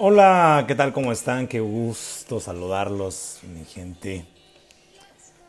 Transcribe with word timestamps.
Hola, 0.00 0.64
¿qué 0.68 0.76
tal? 0.76 0.92
¿Cómo 0.92 1.10
están? 1.10 1.48
Qué 1.48 1.58
gusto 1.58 2.38
saludarlos, 2.38 3.40
mi 3.42 3.64
gente. 3.64 4.26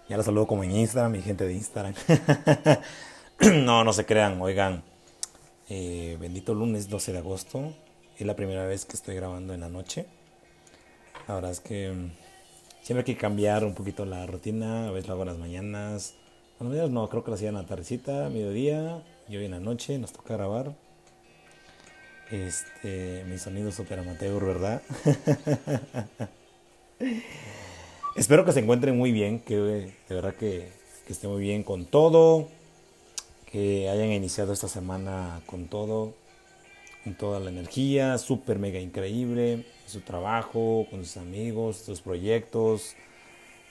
Ya 0.07 0.17
los 0.17 0.25
saludo 0.25 0.47
como 0.47 0.63
en 0.63 0.71
Instagram, 0.71 1.11
mi 1.11 1.21
gente 1.21 1.45
de 1.45 1.53
Instagram. 1.53 1.93
no, 3.63 3.83
no 3.83 3.93
se 3.93 4.07
crean, 4.07 4.41
oigan. 4.41 4.81
Eh, 5.69 6.17
bendito 6.19 6.55
lunes 6.55 6.89
12 6.89 7.11
de 7.11 7.17
agosto. 7.19 7.75
Es 8.17 8.25
la 8.25 8.35
primera 8.35 8.65
vez 8.65 8.85
que 8.85 8.93
estoy 8.93 9.13
grabando 9.13 9.53
en 9.53 9.59
la 9.59 9.69
noche. 9.69 10.07
La 11.27 11.35
verdad 11.35 11.51
es 11.51 11.59
que 11.59 11.91
mm, 11.91 12.11
siempre 12.81 13.01
hay 13.01 13.13
que 13.13 13.21
cambiar 13.21 13.63
un 13.63 13.75
poquito 13.75 14.03
la 14.03 14.25
rutina. 14.25 14.87
A 14.87 14.91
veces 14.91 15.09
lo 15.09 15.13
hago 15.13 15.23
en 15.23 15.29
las 15.29 15.37
mañanas. 15.37 16.15
Bueno, 16.57 16.87
no, 16.87 17.07
creo 17.07 17.23
que 17.23 17.29
lo 17.29 17.35
hacía 17.35 17.49
en 17.49 17.55
la 17.55 17.67
tardecita, 17.67 18.29
mediodía. 18.29 19.03
Y 19.27 19.37
hoy 19.37 19.45
en 19.45 19.51
la 19.51 19.59
noche 19.59 19.99
nos 19.99 20.11
toca 20.11 20.33
grabar. 20.33 20.73
Este, 22.31 23.23
mi 23.27 23.39
sonido 23.39 23.71
super 23.71 23.97
amateur, 23.97 24.45
¿verdad? 24.45 24.83
Espero 28.15 28.45
que 28.45 28.51
se 28.51 28.59
encuentren 28.59 28.95
muy 28.95 29.11
bien, 29.11 29.39
que 29.39 29.55
de 29.55 29.93
verdad 30.09 30.35
que, 30.35 30.69
que 31.07 31.13
esté 31.13 31.27
muy 31.27 31.41
bien 31.41 31.63
con 31.63 31.85
todo, 31.85 32.47
que 33.51 33.89
hayan 33.89 34.11
iniciado 34.11 34.53
esta 34.53 34.67
semana 34.67 35.41
con 35.47 35.69
todo, 35.69 36.13
con 37.03 37.15
toda 37.15 37.39
la 37.39 37.49
energía, 37.49 38.19
súper 38.19 38.59
mega 38.59 38.79
increíble, 38.79 39.65
su 39.87 40.01
trabajo, 40.01 40.85
con 40.91 41.05
sus 41.05 41.17
amigos, 41.17 41.77
sus 41.77 42.01
proyectos, 42.01 42.95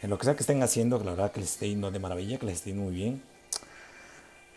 en 0.03 0.11
lo 0.11 0.19
que 0.19 0.25
sea 0.25 0.35
que 0.35 0.43
estén 0.43 0.65
haciendo, 0.65 0.99
la 0.99 1.13
verdad 1.13 1.31
que 1.31 1.41
les 1.41 1.53
esté 1.53 1.69
yendo 1.69 1.93
de 1.93 1.99
maravilla, 2.01 2.39
que 2.39 2.47
les 2.47 2.57
esté 2.57 2.71
yendo 2.71 2.87
muy 2.87 2.95
bien. 2.95 3.23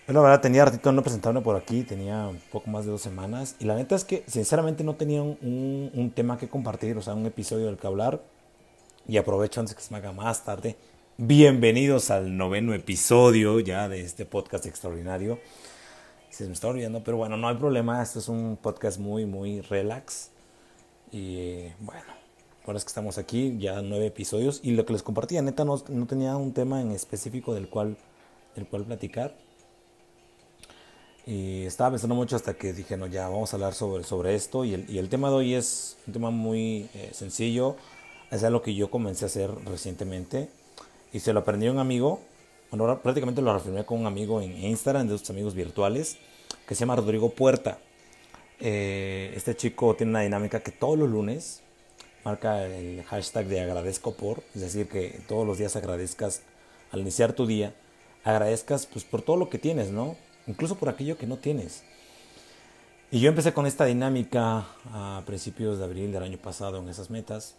Yo 0.07 0.13
la 0.13 0.21
verdad 0.21 0.41
tenía 0.41 0.65
ratito 0.65 0.91
no 0.91 1.03
presentarme 1.03 1.41
por 1.41 1.55
aquí, 1.55 1.83
tenía 1.83 2.27
un 2.27 2.39
poco 2.51 2.71
más 2.71 2.85
de 2.85 2.91
dos 2.91 3.01
semanas. 3.01 3.55
Y 3.59 3.65
la 3.65 3.75
neta 3.75 3.95
es 3.95 4.03
que 4.03 4.23
sinceramente 4.25 4.83
no 4.83 4.95
tenía 4.95 5.21
un, 5.21 6.11
tema 6.15 6.39
que 6.39 6.49
compartir, 6.49 6.97
o 6.97 7.01
sea, 7.03 7.13
un 7.13 7.25
episodio 7.27 7.67
del 7.67 7.77
que 7.77 7.85
hablar. 7.85 8.21
Y 9.07 9.17
aprovecho 9.17 9.59
antes 9.59 9.75
que 9.75 9.81
se 9.81 9.93
me 9.93 9.99
haga 9.99 10.11
más 10.11 10.43
tarde. 10.43 10.75
Bienvenidos 11.17 12.09
al 12.09 12.35
noveno 12.35 12.73
episodio 12.73 13.59
ya 13.59 13.87
de 13.87 14.01
este 14.01 14.25
podcast 14.25 14.65
extraordinario. 14.65 15.39
Se 16.31 16.47
me 16.47 16.53
está 16.53 16.67
olvidando, 16.67 17.03
pero 17.03 17.17
bueno, 17.17 17.37
no 17.37 17.47
hay 17.47 17.55
problema. 17.55 18.01
Este 18.01 18.19
es 18.19 18.27
un 18.27 18.57
podcast 18.59 18.99
muy, 18.99 19.27
muy 19.27 19.61
relax. 19.61 20.31
Y 21.11 21.67
bueno, 21.79 22.11
ahora 22.65 22.79
es 22.79 22.85
que 22.85 22.89
estamos 22.89 23.19
aquí, 23.19 23.55
ya 23.59 23.83
nueve 23.83 24.07
episodios. 24.07 24.61
Y 24.63 24.71
lo 24.71 24.83
que 24.83 24.93
les 24.93 25.03
compartía, 25.03 25.43
neta, 25.43 25.63
no, 25.63 25.81
no 25.89 26.07
tenía 26.07 26.35
un 26.37 26.53
tema 26.53 26.81
en 26.81 26.91
específico 26.91 27.53
del 27.53 27.69
cual, 27.69 27.97
del 28.55 28.65
cual 28.65 28.83
platicar 28.85 29.35
y 31.25 31.65
estaba 31.65 31.91
pensando 31.91 32.15
mucho 32.15 32.35
hasta 32.35 32.55
que 32.55 32.73
dije, 32.73 32.97
no, 32.97 33.07
ya 33.07 33.29
vamos 33.29 33.53
a 33.53 33.55
hablar 33.55 33.73
sobre, 33.73 34.03
sobre 34.03 34.35
esto. 34.35 34.65
Y 34.65 34.73
el, 34.73 34.89
y 34.89 34.97
el 34.97 35.09
tema 35.09 35.29
de 35.29 35.35
hoy 35.35 35.53
es 35.53 35.97
un 36.07 36.13
tema 36.13 36.31
muy 36.31 36.89
eh, 36.95 37.11
sencillo. 37.13 37.75
Es 38.31 38.43
algo 38.43 38.61
que 38.61 38.73
yo 38.73 38.89
comencé 38.89 39.25
a 39.25 39.27
hacer 39.27 39.51
recientemente. 39.65 40.49
Y 41.13 41.19
se 41.19 41.33
lo 41.33 41.41
aprendí 41.41 41.67
un 41.67 41.79
amigo. 41.79 42.21
Bueno, 42.71 42.99
prácticamente 43.01 43.41
lo 43.41 43.51
reafirmé 43.53 43.85
con 43.85 43.99
un 43.99 44.07
amigo 44.07 44.41
en 44.41 44.57
Instagram, 44.63 45.07
de 45.07 45.17
sus 45.17 45.29
amigos 45.29 45.53
virtuales, 45.53 46.17
que 46.67 46.73
se 46.73 46.81
llama 46.81 46.95
Rodrigo 46.95 47.29
Puerta. 47.29 47.77
Eh, 48.59 49.33
este 49.35 49.55
chico 49.55 49.95
tiene 49.95 50.11
una 50.11 50.21
dinámica 50.21 50.61
que 50.61 50.71
todos 50.71 50.97
los 50.97 51.09
lunes 51.09 51.61
marca 52.23 52.65
el 52.65 53.03
hashtag 53.03 53.47
de 53.47 53.61
agradezco 53.61 54.13
por. 54.13 54.41
Es 54.55 54.61
decir, 54.61 54.87
que 54.87 55.19
todos 55.27 55.45
los 55.45 55.57
días 55.57 55.75
agradezcas 55.75 56.41
al 56.91 57.01
iniciar 57.01 57.33
tu 57.33 57.45
día. 57.45 57.75
Agradezcas 58.23 58.85
pues 58.85 59.03
por 59.03 59.21
todo 59.21 59.35
lo 59.35 59.49
que 59.49 59.59
tienes, 59.59 59.91
¿no? 59.91 60.15
Incluso 60.51 60.75
por 60.75 60.89
aquello 60.89 61.17
que 61.17 61.25
no 61.25 61.37
tienes. 61.37 61.83
Y 63.09 63.19
yo 63.19 63.29
empecé 63.29 63.53
con 63.53 63.65
esta 63.65 63.85
dinámica 63.85 64.67
a 64.93 65.23
principios 65.25 65.79
de 65.79 65.85
abril 65.85 66.11
del 66.11 66.23
año 66.23 66.37
pasado 66.37 66.77
en 66.77 66.87
esas 66.89 67.09
metas. 67.09 67.55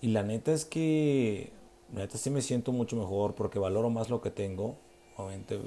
Y 0.00 0.08
la 0.08 0.22
neta 0.22 0.52
es 0.52 0.64
que, 0.64 1.52
la 1.94 2.00
neta 2.00 2.18
sí 2.18 2.30
me 2.30 2.42
siento 2.42 2.72
mucho 2.72 2.96
mejor 2.96 3.34
porque 3.34 3.58
valoro 3.58 3.90
más 3.90 4.08
lo 4.08 4.20
que 4.20 4.30
tengo. 4.30 4.76
Obviamente, 5.16 5.60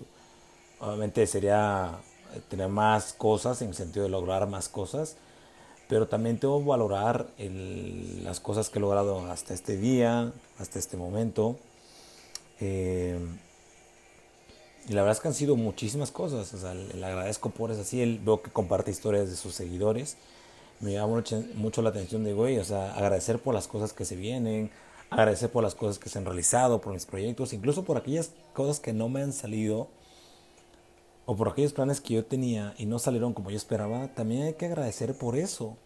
obviamente 0.79 1.27
sería 1.27 1.99
tener 2.47 2.69
más 2.69 3.13
cosas 3.13 3.61
en 3.61 3.69
el 3.69 3.75
sentido 3.75 4.05
de 4.05 4.09
lograr 4.09 4.47
más 4.47 4.69
cosas. 4.69 5.17
Pero 5.87 6.07
también 6.07 6.39
tengo 6.39 6.59
que 6.59 6.67
valorar 6.67 7.27
las 7.37 8.39
cosas 8.39 8.69
que 8.69 8.77
he 8.77 8.81
logrado 8.81 9.19
hasta 9.31 9.53
este 9.53 9.77
día, 9.77 10.31
hasta 10.59 10.77
este 10.77 10.97
momento. 10.97 11.57
Eh, 12.59 13.19
y 14.89 14.93
la 14.93 15.03
verdad 15.03 15.17
es 15.17 15.21
que 15.21 15.27
han 15.27 15.35
sido 15.35 15.55
muchísimas 15.55 16.09
cosas. 16.09 16.51
O 16.51 16.57
sea, 16.57 16.73
le, 16.73 17.05
agradezco 17.05 17.51
por 17.51 17.69
eso. 17.69 17.81
Así 17.81 18.01
él 18.01 18.19
veo 18.25 18.41
que 18.41 18.49
comparte 18.49 18.89
historias 18.89 19.29
de 19.29 19.35
sus 19.35 19.53
seguidores. 19.53 20.17
Me 20.79 20.93
llama 20.93 21.23
mucho, 21.55 21.81
la 21.83 21.89
atención 21.89 22.23
de, 22.23 22.33
güey, 22.33 22.57
o 22.57 22.63
sea, 22.63 22.95
agradecer 22.95 23.37
por 23.39 23.53
las 23.53 23.67
cosas 23.67 23.93
que 23.93 24.03
se 24.03 24.15
vienen, 24.15 24.71
agradecer 25.11 25.51
por 25.51 25.61
las 25.61 25.75
cosas 25.75 25.99
que 25.99 26.09
se 26.09 26.17
han 26.17 26.25
realizado, 26.25 26.81
por 26.81 26.93
mis 26.93 27.05
proyectos, 27.05 27.53
incluso 27.53 27.83
por 27.83 27.97
aquellas 27.97 28.31
cosas 28.53 28.79
que 28.79 28.93
no 28.93 29.09
me 29.09 29.21
han 29.21 29.33
salido 29.33 29.89
o 31.25 31.35
por 31.35 31.49
aquellos 31.49 31.73
planes 31.73 32.01
que 32.01 32.15
yo 32.15 32.25
tenía 32.25 32.73
y 32.77 32.85
no 32.87 32.97
salieron 32.97 33.33
como 33.33 33.51
yo 33.51 33.57
esperaba. 33.57 34.07
También 34.15 34.43
hay 34.43 34.53
que 34.53 34.65
agradecer 34.65 35.15
por 35.15 35.35
eso. 35.37 35.77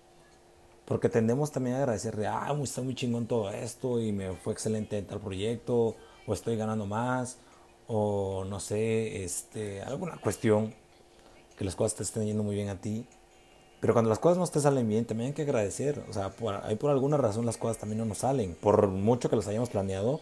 Porque 0.85 1.09
tendemos 1.09 1.51
también 1.51 1.75
a 1.75 1.79
agradecer 1.79 2.15
de, 2.15 2.27
ah, 2.27 2.55
está 2.61 2.81
muy 2.81 2.95
chingón 2.95 3.25
todo 3.25 3.49
esto 3.49 3.99
y 3.99 4.13
me 4.13 4.33
fue 4.33 4.53
excelente 4.53 4.97
en 4.97 5.07
tal 5.07 5.19
proyecto, 5.19 5.95
o 6.25 6.33
estoy 6.33 6.55
ganando 6.57 6.85
más, 6.85 7.37
o 7.87 8.45
no 8.45 8.59
sé, 8.59 9.23
este, 9.23 9.81
alguna 9.81 10.17
cuestión 10.17 10.73
que 11.57 11.65
las 11.65 11.75
cosas 11.75 11.95
te 11.95 12.03
estén 12.03 12.25
yendo 12.25 12.43
muy 12.43 12.55
bien 12.55 12.69
a 12.69 12.79
ti. 12.79 13.05
Pero 13.79 13.93
cuando 13.93 14.09
las 14.09 14.19
cosas 14.19 14.37
no 14.37 14.47
te 14.47 14.61
salen 14.61 14.87
bien, 14.87 15.05
también 15.05 15.29
hay 15.29 15.33
que 15.33 15.41
agradecer. 15.41 16.03
O 16.09 16.13
sea, 16.13 16.29
por, 16.29 16.55
hay 16.63 16.75
por 16.75 16.89
alguna 16.89 17.17
razón 17.17 17.45
las 17.45 17.57
cosas 17.57 17.77
también 17.77 17.99
no 17.99 18.05
nos 18.05 18.19
salen. 18.19 18.55
Por 18.55 18.87
mucho 18.87 19.29
que 19.29 19.35
las 19.35 19.47
hayamos 19.47 19.69
planeado 19.69 20.21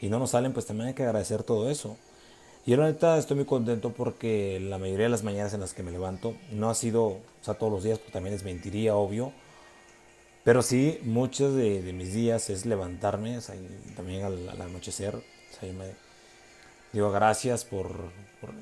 y 0.00 0.08
no 0.08 0.18
nos 0.18 0.30
salen, 0.30 0.52
pues 0.52 0.66
también 0.66 0.88
hay 0.88 0.94
que 0.94 1.04
agradecer 1.04 1.42
todo 1.42 1.70
eso. 1.70 1.96
Y 2.66 2.76
la 2.76 2.84
neta 2.84 3.16
estoy 3.16 3.36
muy 3.36 3.46
contento 3.46 3.92
porque 3.92 4.60
la 4.60 4.78
mayoría 4.78 5.06
de 5.06 5.10
las 5.10 5.24
mañanas 5.24 5.54
en 5.54 5.60
las 5.60 5.72
que 5.72 5.82
me 5.82 5.92
levanto, 5.92 6.34
no 6.52 6.68
ha 6.68 6.74
sido, 6.74 7.04
o 7.06 7.20
sea, 7.40 7.54
todos 7.54 7.72
los 7.72 7.82
días, 7.82 7.98
porque 7.98 8.12
también 8.12 8.34
es 8.34 8.44
mentiría, 8.44 8.94
obvio. 8.96 9.32
Pero 10.44 10.62
sí, 10.62 10.98
muchos 11.02 11.54
de, 11.54 11.80
mis 11.94 12.12
días 12.12 12.50
es 12.50 12.66
levantarme, 12.66 13.40
sea, 13.40 13.54
también 13.96 14.24
al, 14.24 14.48
al 14.48 14.60
anochecer, 14.60 15.16
o 15.16 15.22
sea, 15.58 15.68
yo 15.68 15.74
me, 15.74 15.86
Digo 16.92 17.12
gracias 17.12 17.64
por, 17.64 18.10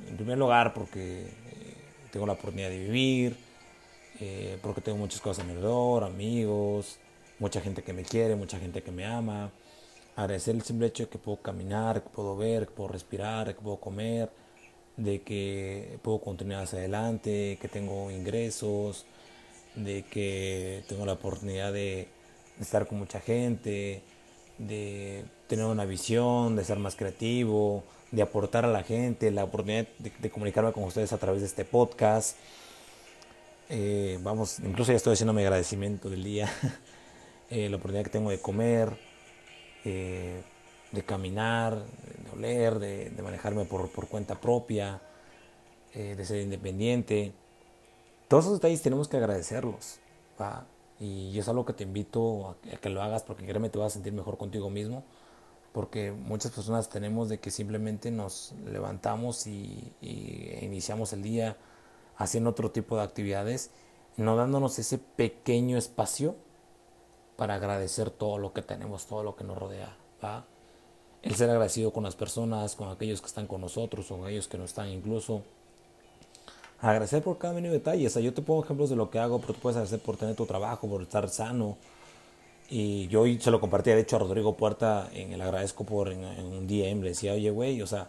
en 0.09 0.17
primer 0.17 0.37
lugar, 0.37 0.75
porque 0.75 1.23
eh, 1.23 1.75
tengo 2.11 2.27
la 2.27 2.35
oportunidad 2.35 2.69
de 2.69 2.79
vivir, 2.79 3.37
eh, 4.21 4.59
porque 4.61 4.83
tengo 4.83 4.99
muchas 4.99 5.21
cosas 5.21 5.45
a 5.45 5.47
mi 5.47 5.53
alrededor, 5.53 6.05
amigos, 6.05 6.99
mucha 7.39 7.63
gente 7.63 7.83
que 7.83 7.95
me 7.95 8.03
quiere, 8.03 8.37
mucha 8.37 8.59
gente 8.59 8.83
que 8.83 8.91
me 8.91 9.07
ama. 9.07 9.51
Agradecer 10.15 10.55
el 10.55 10.63
simple 10.63 10.89
hecho 10.89 11.05
de 11.05 11.09
que 11.09 11.19
puedo 11.19 11.41
caminar, 11.41 12.03
que 12.03 12.11
puedo 12.11 12.37
ver, 12.37 12.67
que 12.67 12.73
puedo 12.73 12.91
respirar, 12.91 13.47
que 13.47 13.63
puedo 13.63 13.79
comer, 13.79 14.31
de 14.99 15.23
que 15.23 15.99
puedo 16.03 16.21
continuar 16.21 16.65
hacia 16.65 16.81
adelante, 16.81 17.57
que 17.63 17.69
tengo 17.69 18.11
ingresos, 18.11 19.07
de 19.75 20.03
que 20.03 20.85
tengo 20.89 21.07
la 21.07 21.15
oportunidad 21.15 21.73
de 21.73 22.09
estar 22.61 22.87
con 22.87 22.99
mucha 22.99 23.21
gente, 23.21 24.03
de 24.59 25.25
tener 25.49 25.65
una 25.65 25.87
visión, 25.87 26.55
de 26.55 26.65
ser 26.65 26.79
más 26.79 26.95
creativo, 26.95 27.83
de 28.13 28.23
aportar 28.23 28.65
a 28.65 28.69
la 28.69 28.83
gente, 28.83 29.31
la 29.31 29.45
oportunidad 29.45 29.89
de, 29.99 30.31
comunicarme 30.31 30.73
con 30.73 30.85
ustedes 30.85 31.13
a 31.13 31.19
través 31.19 31.41
de 31.41 31.47
este 31.47 31.65
podcast. 31.65 32.37
Eh, 33.71 34.19
vamos, 34.23 34.61
incluso 34.61 34.93
ya 34.93 34.97
estoy 34.97 35.15
haciendo 35.15 35.33
mi 35.33 35.43
agradecimiento 35.43 36.09
del 36.09 36.23
día, 36.23 36.51
eh, 37.51 37.69
la 37.69 37.77
oportunidad 37.77 38.05
que 38.05 38.11
tengo 38.11 38.31
de 38.31 38.41
comer, 38.41 38.97
eh, 39.85 40.43
de 40.93 41.03
caminar, 41.03 41.75
de 41.75 42.31
oler, 42.31 42.79
de, 42.79 43.23
manejarme 43.23 43.65
por, 43.65 43.91
por, 43.91 44.09
cuenta 44.09 44.41
propia, 44.41 45.01
de 45.95 46.25
ser 46.25 46.43
independiente. 46.43 47.33
Todos 48.29 48.45
esos 48.45 48.59
detalles 48.59 48.83
tenemos 48.83 49.09
que 49.09 49.17
agradecerlos. 49.17 49.99
Y 51.01 51.37
es 51.37 51.49
algo 51.49 51.65
que 51.65 51.73
te 51.73 51.83
invito 51.83 52.51
a, 52.51 52.77
que 52.77 52.89
lo 52.89 53.03
hagas 53.03 53.25
porque 53.25 53.45
créeme 53.45 53.71
te 53.71 53.79
vas 53.79 53.93
a 53.93 53.95
sentir 53.95 54.13
mejor 54.13 54.39
contigo 54.39 54.71
mismo 54.71 55.03
porque 55.79 56.11
muchas 56.11 56.51
personas 56.51 56.89
tenemos 56.89 57.29
de 57.29 57.39
que 57.39 57.53
simplemente 57.53 58.11
nos 58.11 58.53
levantamos 58.67 59.47
y, 59.47 59.93
iniciamos 60.61 61.13
el 61.13 61.23
día 61.23 61.57
haciendo 62.17 62.51
otro 62.51 62.73
tipo 62.73 62.97
de 62.97 63.05
actividades, 63.05 63.71
no 64.17 64.35
dándonos 64.35 64.77
ese 64.81 64.99
pequeño 64.99 65.79
espacio 65.79 66.35
para 67.37 67.55
agradecer 67.55 68.11
todo 68.11 68.39
lo 68.39 68.53
que 68.53 68.61
tenemos, 68.61 69.07
todo 69.07 69.23
lo 69.23 69.37
que 69.37 69.45
nos 69.45 69.57
rodea. 69.57 69.97
¿va? 70.21 70.47
El 71.23 71.37
ser 71.37 71.49
agradecido 71.49 71.93
con 71.93 72.03
las 72.03 72.17
personas, 72.17 72.75
con 72.75 72.89
aquellos 72.89 73.21
que 73.21 73.29
están 73.29 73.47
con 73.47 73.61
nosotros, 73.61 74.09
con 74.09 74.25
aquellos 74.25 74.49
que 74.49 74.59
no 74.59 74.65
están 74.65 74.89
incluso. 74.89 75.43
Agradecer 76.81 77.23
por 77.23 77.39
cada 77.39 77.55
mínimo 77.55 77.73
detalle. 77.73 78.05
O 78.05 78.11
sea, 78.11 78.21
yo 78.21 78.35
te 78.35 78.43
pongo 78.43 78.65
ejemplos 78.65 78.91
de 78.91 78.97
lo 78.97 79.11
que 79.11 79.21
hago, 79.21 79.41
pero 79.41 79.55
tú 79.55 79.61
puedes 79.61 79.77
agradecer 79.77 80.01
por 80.01 80.17
tener 80.17 80.35
tu 80.35 80.45
trabajo, 80.45 80.89
por 80.89 81.03
estar 81.03 81.29
sano, 81.29 81.77
y 82.69 83.09
yo 83.09 83.25
se 83.41 83.51
lo 83.51 83.61
compartía, 83.61 83.95
de 83.95 84.03
hecho, 84.03 84.17
a 84.17 84.19
Rodrigo 84.21 84.57
Puerta 84.57 85.09
en 85.13 85.33
el 85.33 85.41
agradezco 85.41 85.85
por 85.85 86.13
en, 86.13 86.25
un 86.25 86.67
DM. 86.67 87.03
Le 87.03 87.11
decía, 87.11 87.33
oye, 87.33 87.51
güey, 87.51 87.81
o 87.83 87.87
sea, 87.87 88.09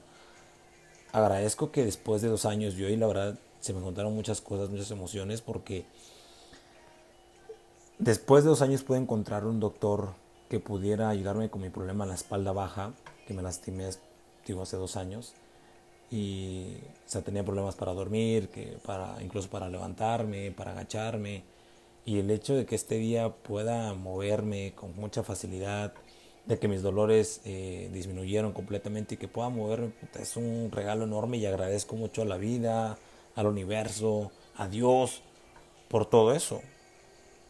agradezco 1.11 1.71
que 1.71 1.85
después 1.85 2.21
de 2.21 2.27
dos 2.27 2.45
años 2.45 2.75
yo 2.75 2.89
y 2.89 2.95
la 2.95 3.07
verdad 3.07 3.39
se 3.59 3.73
me 3.73 3.81
contaron 3.81 4.13
muchas 4.15 4.41
cosas, 4.41 4.69
muchas 4.69 4.91
emociones, 4.91 5.41
porque 5.41 5.85
Después 7.99 8.45
de 8.45 8.49
dos 8.49 8.61
años 8.61 8.81
pude 8.81 8.97
encontrar 8.97 9.45
un 9.45 9.59
doctor 9.59 10.13
que 10.47 10.61
pudiera 10.61 11.09
ayudarme 11.09 11.49
con 11.49 11.61
mi 11.61 11.69
problema 11.69 12.05
en 12.05 12.09
la 12.11 12.15
espalda 12.15 12.53
baja, 12.53 12.93
que 13.27 13.33
me 13.33 13.41
lastimé 13.41 13.87
hace 13.87 14.77
dos 14.77 14.95
años. 14.95 15.33
Y 16.09 16.77
o 17.05 17.09
sea, 17.09 17.21
tenía 17.21 17.43
problemas 17.43 17.75
para 17.75 17.91
dormir, 17.91 18.47
que 18.47 18.77
para, 18.85 19.21
incluso 19.21 19.49
para 19.49 19.67
levantarme, 19.67 20.49
para 20.51 20.71
agacharme. 20.71 21.43
Y 22.09 22.17
el 22.17 22.31
hecho 22.31 22.55
de 22.55 22.65
que 22.65 22.73
este 22.73 22.95
día 22.95 23.29
pueda 23.29 23.93
moverme 23.93 24.73
con 24.73 24.95
mucha 24.95 25.21
facilidad, 25.21 25.93
de 26.47 26.57
que 26.57 26.67
mis 26.67 26.81
dolores 26.81 27.39
eh, 27.45 27.87
disminuyeron 27.93 28.51
completamente 28.51 29.13
y 29.13 29.17
que 29.19 29.27
pueda 29.27 29.49
moverme, 29.49 29.91
es 30.19 30.35
un 30.35 30.71
regalo 30.71 31.03
enorme 31.03 31.37
y 31.37 31.45
agradezco 31.45 31.95
mucho 31.95 32.23
a 32.23 32.25
la 32.25 32.37
vida, 32.37 32.97
al 33.35 33.45
universo, 33.45 34.31
a 34.55 34.67
Dios, 34.67 35.21
por 35.87 36.07
todo 36.07 36.33
eso. 36.33 36.63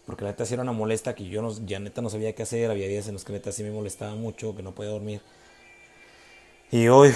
Porque 0.06 0.26
la 0.26 0.32
neta 0.32 0.46
sí 0.46 0.56
era 0.56 0.64
una 0.64 0.74
molesta 0.74 1.16
que 1.16 1.30
yo 1.30 1.42
no, 1.42 1.54
ya 1.66 1.80
neta 1.80 2.02
no 2.02 2.10
sabía 2.10 2.36
qué 2.36 2.44
hacer, 2.44 2.70
había 2.70 2.90
días 2.90 3.08
en 3.08 3.14
los 3.14 3.24
que 3.24 3.32
neta 3.32 3.54
sí 3.54 3.64
me 3.64 3.72
molestaba 3.72 4.16
mucho, 4.16 4.58
que 4.58 4.62
no 4.62 4.76
podía 4.76 4.92
dormir. 4.92 5.22
Y 6.70 6.90
hoy 6.90 7.14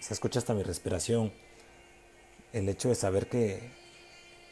se 0.00 0.12
escucha 0.12 0.40
hasta 0.40 0.54
mi 0.54 0.64
respiración. 0.64 1.32
El 2.52 2.68
hecho 2.68 2.88
de 2.88 2.96
saber 2.96 3.28
que, 3.28 3.85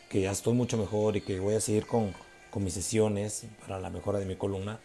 que 0.08 0.20
ya 0.20 0.30
estoy 0.30 0.54
mucho 0.54 0.76
mejor 0.76 1.16
y 1.16 1.20
que 1.20 1.40
voy 1.40 1.54
a 1.54 1.60
seguir 1.60 1.86
con, 1.86 2.14
con 2.50 2.64
mis 2.64 2.74
sesiones 2.74 3.46
para 3.60 3.80
la 3.80 3.90
mejora 3.90 4.18
de 4.18 4.26
mi 4.26 4.36
columna 4.36 4.80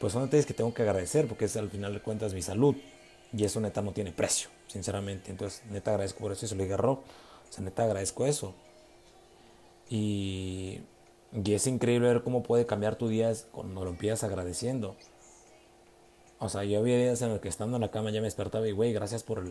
pues 0.00 0.14
son 0.14 0.24
detalles 0.24 0.46
que 0.46 0.54
tengo 0.54 0.72
que 0.72 0.82
agradecer 0.82 1.28
porque 1.28 1.44
es 1.44 1.56
al 1.56 1.68
final 1.68 1.92
de 1.92 2.00
cuentas 2.00 2.32
mi 2.32 2.40
salud 2.40 2.74
y 3.36 3.44
eso 3.44 3.60
neta 3.60 3.82
no 3.82 3.92
tiene 3.92 4.12
precio, 4.12 4.48
sinceramente. 4.66 5.30
Entonces, 5.30 5.62
neta 5.70 5.90
agradezco 5.90 6.20
por 6.20 6.32
eso 6.32 6.46
y 6.46 6.48
se 6.48 6.56
lo 6.56 6.62
dije 6.62 6.74
a. 6.74 6.78
O 6.78 7.02
sea, 7.50 7.62
neta 7.62 7.84
agradezco 7.84 8.26
eso. 8.26 8.54
Y, 9.90 10.80
y 11.32 11.52
es 11.52 11.66
increíble 11.66 12.08
ver 12.08 12.22
cómo 12.22 12.42
puede 12.42 12.64
cambiar 12.64 12.96
tu 12.96 13.08
día 13.08 13.30
cuando 13.52 13.84
lo 13.84 13.90
empiezas 13.90 14.24
agradeciendo. 14.24 14.96
O 16.38 16.48
sea, 16.48 16.64
yo 16.64 16.78
había 16.78 16.96
días 16.96 17.20
en 17.20 17.28
los 17.28 17.40
que 17.40 17.48
estando 17.48 17.76
en 17.76 17.82
la 17.82 17.90
cama 17.90 18.10
ya 18.10 18.20
me 18.20 18.26
despertaba 18.26 18.66
y, 18.66 18.72
güey, 18.72 18.94
gracias 18.94 19.22
por 19.22 19.44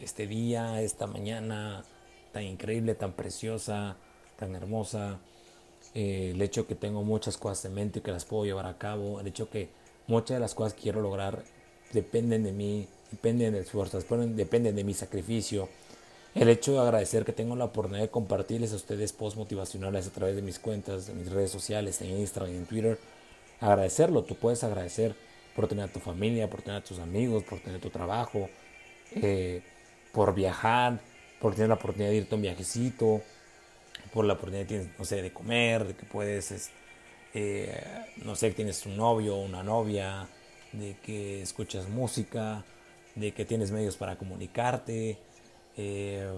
este 0.00 0.26
día, 0.26 0.80
esta 0.80 1.06
mañana 1.06 1.84
tan 2.32 2.44
increíble, 2.44 2.94
tan 2.94 3.12
preciosa, 3.12 3.98
tan 4.40 4.56
hermosa. 4.56 5.20
Eh, 5.94 6.32
el 6.34 6.42
hecho 6.42 6.66
que 6.66 6.74
tengo 6.74 7.04
muchas 7.04 7.36
cosas 7.36 7.64
en 7.66 7.74
mente 7.74 8.00
y 8.00 8.02
que 8.02 8.10
las 8.10 8.24
puedo 8.24 8.44
llevar 8.44 8.66
a 8.66 8.76
cabo. 8.78 9.20
El 9.20 9.28
hecho 9.28 9.48
que 9.48 9.68
Muchas 10.10 10.34
de 10.34 10.40
las 10.40 10.56
cosas 10.56 10.74
que 10.74 10.82
quiero 10.82 11.00
lograr 11.02 11.44
dependen 11.92 12.42
de 12.42 12.50
mí, 12.50 12.88
dependen 13.12 13.52
del 13.52 13.62
esfuerzo, 13.62 14.00
dependen 14.00 14.74
de 14.74 14.82
mi 14.82 14.92
sacrificio. 14.92 15.68
El 16.34 16.48
hecho 16.48 16.72
de 16.72 16.80
agradecer 16.80 17.24
que 17.24 17.32
tengo 17.32 17.54
la 17.54 17.66
oportunidad 17.66 18.02
de 18.02 18.10
compartirles 18.10 18.72
a 18.72 18.76
ustedes 18.76 19.12
posts 19.12 19.38
motivacionales 19.38 20.08
a 20.08 20.10
través 20.10 20.34
de 20.34 20.42
mis 20.42 20.58
cuentas, 20.58 21.06
de 21.06 21.14
mis 21.14 21.30
redes 21.30 21.52
sociales, 21.52 22.00
en 22.02 22.18
Instagram 22.18 22.52
y 22.52 22.56
en 22.56 22.66
Twitter. 22.66 22.98
Agradecerlo, 23.60 24.24
tú 24.24 24.34
puedes 24.34 24.64
agradecer 24.64 25.14
por 25.54 25.68
tener 25.68 25.84
a 25.84 25.92
tu 25.92 26.00
familia, 26.00 26.50
por 26.50 26.62
tener 26.62 26.80
a 26.80 26.84
tus 26.84 26.98
amigos, 26.98 27.44
por 27.44 27.60
tener 27.60 27.80
tu 27.80 27.90
trabajo, 27.90 28.48
eh, 29.12 29.62
por 30.12 30.34
viajar, 30.34 31.00
por 31.40 31.54
tener 31.54 31.68
la 31.68 31.76
oportunidad 31.76 32.10
de 32.10 32.16
irte 32.16 32.34
a 32.34 32.36
un 32.36 32.42
viajecito, 32.42 33.22
por 34.12 34.24
la 34.24 34.34
oportunidad 34.34 34.66
de, 34.66 34.90
no 34.98 35.04
sé, 35.04 35.22
de 35.22 35.32
comer, 35.32 35.86
de 35.86 35.94
que 35.94 36.06
puedes 36.06 36.70
eh, 37.34 37.82
no 38.24 38.34
sé, 38.34 38.50
tienes 38.50 38.84
un 38.86 38.96
novio 38.96 39.36
o 39.36 39.44
una 39.44 39.62
novia, 39.62 40.28
de 40.72 40.96
que 41.02 41.42
escuchas 41.42 41.88
música, 41.88 42.64
de 43.14 43.32
que 43.32 43.44
tienes 43.44 43.70
medios 43.70 43.96
para 43.96 44.16
comunicarte, 44.16 45.18
eh, 45.76 46.30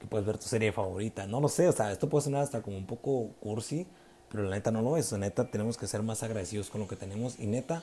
que 0.00 0.06
puedes 0.06 0.26
ver 0.26 0.38
tu 0.38 0.46
serie 0.46 0.72
favorita, 0.72 1.26
no 1.26 1.40
lo 1.40 1.48
sé, 1.48 1.68
o 1.68 1.72
sea, 1.72 1.92
esto 1.92 2.08
puede 2.08 2.24
sonar 2.24 2.42
hasta 2.42 2.62
como 2.62 2.76
un 2.76 2.86
poco 2.86 3.30
cursi, 3.40 3.86
pero 4.30 4.44
la 4.44 4.56
neta 4.56 4.70
no 4.70 4.82
lo 4.82 4.96
es, 4.96 5.10
la 5.12 5.18
neta 5.18 5.50
tenemos 5.50 5.76
que 5.76 5.86
ser 5.86 6.02
más 6.02 6.22
agradecidos 6.22 6.70
con 6.70 6.80
lo 6.80 6.88
que 6.88 6.96
tenemos 6.96 7.38
y 7.38 7.46
neta, 7.46 7.82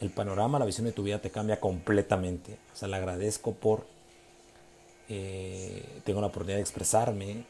el 0.00 0.10
panorama, 0.10 0.58
la 0.58 0.64
visión 0.64 0.86
de 0.86 0.92
tu 0.92 1.02
vida 1.02 1.20
te 1.20 1.30
cambia 1.30 1.60
completamente, 1.60 2.58
o 2.72 2.76
sea, 2.76 2.88
le 2.88 2.96
agradezco 2.96 3.54
por, 3.54 3.86
eh, 5.08 6.00
tengo 6.04 6.20
la 6.20 6.28
oportunidad 6.28 6.56
de 6.56 6.62
expresarme, 6.62 7.44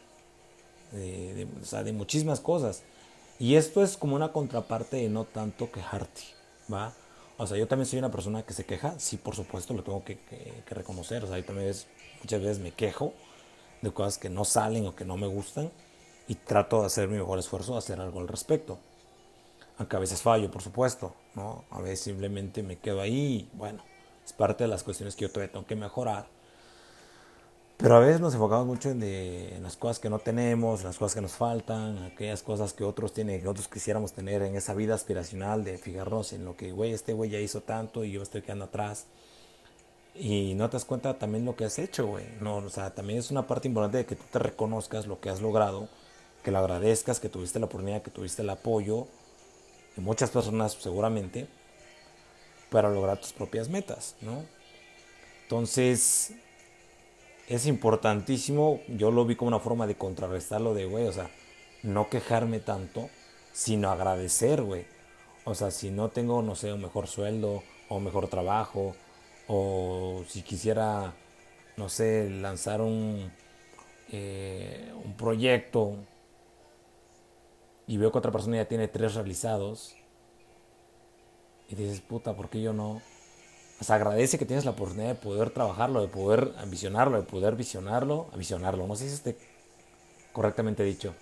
o 0.93 1.65
sea, 1.65 1.83
de 1.83 1.93
muchísimas 1.93 2.41
cosas. 2.41 2.83
Y 3.39 3.57
esto 3.57 3.83
es 3.83 3.97
como 3.97 4.17
una 4.17 4.33
contraparte 4.33 4.99
de 4.99 5.09
no 5.09 5.25
tanto 5.25 5.71
quejarte, 5.71 6.23
¿va? 6.73 6.93
O 7.39 7.47
sea, 7.47 7.57
yo 7.57 7.67
también 7.67 7.87
soy 7.87 7.99
una 7.99 8.11
persona 8.11 8.43
que 8.43 8.53
se 8.53 8.65
queja, 8.65 8.99
sí, 8.99 9.17
por 9.17 9.35
supuesto, 9.35 9.75
lo 9.75 9.83
tengo 9.83 10.05
que, 10.05 10.19
reconocer. 10.69 11.25
O 11.25 11.27
sea, 11.27 11.39
yo 11.39 11.45
también 11.45 11.75
muchas 12.21 12.41
veces 12.41 12.59
me 12.61 12.73
quejo 12.73 13.15
de 13.81 13.91
cosas 13.91 14.19
que 14.19 14.29
no 14.29 14.45
salen 14.45 14.87
o 14.87 14.95
que 14.95 15.05
no 15.05 15.17
me 15.17 15.27
gustan 15.27 15.71
y 16.29 16.37
trato 16.37 16.81
de 16.81 16.87
hacer 16.87 17.09
mi 17.09 17.17
mejor 17.17 17.39
esfuerzo 17.39 17.73
de 17.73 17.79
hacer 17.79 18.01
algo 18.01 18.21
al 18.21 18.29
respecto. 18.29 18.79
Aunque 19.79 19.97
a 19.97 19.99
veces 19.99 20.23
fallo, 20.23 20.51
por 20.51 20.63
supuesto, 20.63 21.15
¿no? 21.35 21.65
A 21.71 21.81
veces 21.81 22.01
simplemente 22.01 22.63
me 22.63 22.79
quedo 22.79 23.01
ahí 23.01 23.49
y, 23.53 23.57
bueno, 23.57 23.83
es 24.25 24.33
parte 24.33 24.65
de 24.65 24.69
las 24.69 24.85
cuestiones 24.85 25.17
que 25.17 25.23
yo 25.23 25.33
todavía 25.33 25.53
tengo 25.53 25.67
que 25.67 25.75
mejorar 25.75 26.27
pero 27.83 27.97
a 27.97 27.99
veces 27.99 28.21
nos 28.21 28.33
enfocamos 28.33 28.65
mucho 28.65 28.91
en, 28.91 29.61
las 29.61 29.77
cosas 29.77 29.99
que 29.99 30.09
no 30.09 30.21
tenemos, 30.21 30.81
en 30.81 30.87
las 30.87 30.99
cosas 30.99 31.17
que 31.17 31.21
nos 31.21 31.33
faltan, 31.33 31.99
aquellas 32.05 32.41
cosas 32.45 32.73
que 32.73 32.85
otros 32.85 33.13
tienen, 33.13 33.41
que 33.41 33.49
otros 33.49 33.67
quisiéramos 33.67 34.13
tener 34.13 34.43
en 34.43 34.55
esa 34.55 34.73
vida 34.73 34.95
aspiracional 34.95 35.65
de 35.65 35.79
fijarnos 35.79 36.33
en 36.33 36.45
lo 36.45 36.57
que, 36.57 36.71
güey, 36.71 36.93
este 36.93 37.13
güey 37.13 37.31
ya 37.31 37.41
hizo 37.41 37.63
tanto 37.63 38.05
y 38.05 38.13
yo 38.13 38.23
estoy 38.23 38.43
quedando 38.43 38.67
atrás. 38.67 39.07
Y 40.15 40.55
no 40.55 40.71
te 40.71 40.77
das 40.77 40.85
cuenta 40.85 41.19
también 41.19 41.45
lo 41.45 41.57
que 41.57 41.65
has 41.65 41.77
hecho, 41.81 42.07
güey. 42.07 42.25
No, 42.41 42.59
o 42.59 42.69
sea, 42.69 42.95
también 42.95 43.19
es 43.19 43.33
una 43.33 43.49
parte 43.49 43.67
importante 43.67 43.99
de 43.99 44.07
que 44.07 44.15
tú 44.15 44.23
te 44.31 44.39
reconozcas 44.39 45.09
lo 45.09 45.19
que 45.19 45.31
has 45.31 45.43
logrado, 45.43 45.89
que 46.45 46.53
lo 46.53 46.59
agradezcas, 46.59 47.19
que 47.19 47.29
tuviste 47.29 47.59
la 47.59 47.67
oportunidad, 47.67 48.03
que 48.03 48.13
tuviste 48.13 48.43
el 48.43 48.51
apoyo 48.51 49.09
de 49.97 50.03
muchas 50.03 50.31
personas 50.31 50.75
seguramente 50.75 51.49
para 52.71 52.89
lograr 52.91 53.19
tus 53.19 53.33
propias 53.33 53.69
metas, 53.69 54.15
¿no? 54.21 54.45
Entonces, 55.43 56.33
es 57.55 57.67
importantísimo, 57.67 58.81
yo 58.89 59.11
lo 59.11 59.25
vi 59.25 59.37
como 59.37 59.49
una 59.49 59.59
forma 59.59 59.87
de 59.87 59.97
contrarrestarlo 59.97 60.75
de, 60.75 60.87
güey, 60.87 61.07
o 61.07 61.13
sea, 61.13 61.29
no 61.83 62.09
quejarme 62.09 62.61
tanto, 62.61 63.11
sino 63.53 63.91
agradecer, 63.91 64.63
güey. 64.63 64.87
O 65.45 65.55
sea, 65.55 65.71
si 65.71 65.91
no 65.91 66.09
tengo, 66.09 66.41
no 66.43 66.55
sé, 66.55 66.73
un 66.73 66.81
mejor 66.81 67.09
sueldo 67.09 67.63
o 67.89 68.01
mejor 68.01 68.29
trabajo, 68.29 68.95
o 69.49 70.25
si 70.29 70.43
quisiera, 70.43 71.15
no 71.77 71.89
sé, 71.89 72.31
lanzar 72.31 72.81
un, 72.81 73.31
eh, 74.11 74.91
un 75.05 75.15
proyecto 75.15 75.97
y 77.87 77.99
veo 77.99 78.13
que 78.13 78.19
otra 78.19 78.33
persona 78.33 78.57
ya 78.57 78.69
tiene 78.69 78.89
tres 78.89 79.15
realizados, 79.15 79.95
y 81.69 81.75
dices, 81.75 82.01
puta, 82.01 82.35
¿por 82.35 82.49
qué 82.49 82.63
yo 82.63 82.73
no? 82.73 83.03
Agradece 83.91 84.39
que 84.39 84.45
tienes 84.45 84.65
la 84.65 84.73
oportunidad 84.73 85.09
de 85.09 85.15
poder 85.15 85.51
trabajarlo, 85.51 86.01
de 86.01 86.09
poder 86.09 86.53
ambicionarlo, 86.59 87.17
de 87.17 87.25
poder 87.25 87.57
visionarlo, 87.57 88.29
visionarlo, 88.37 88.87
no 88.87 88.97
sé 88.97 89.09
si 89.09 89.15
esté 89.15 89.37
correctamente 90.33 90.83
dicho, 90.83 91.15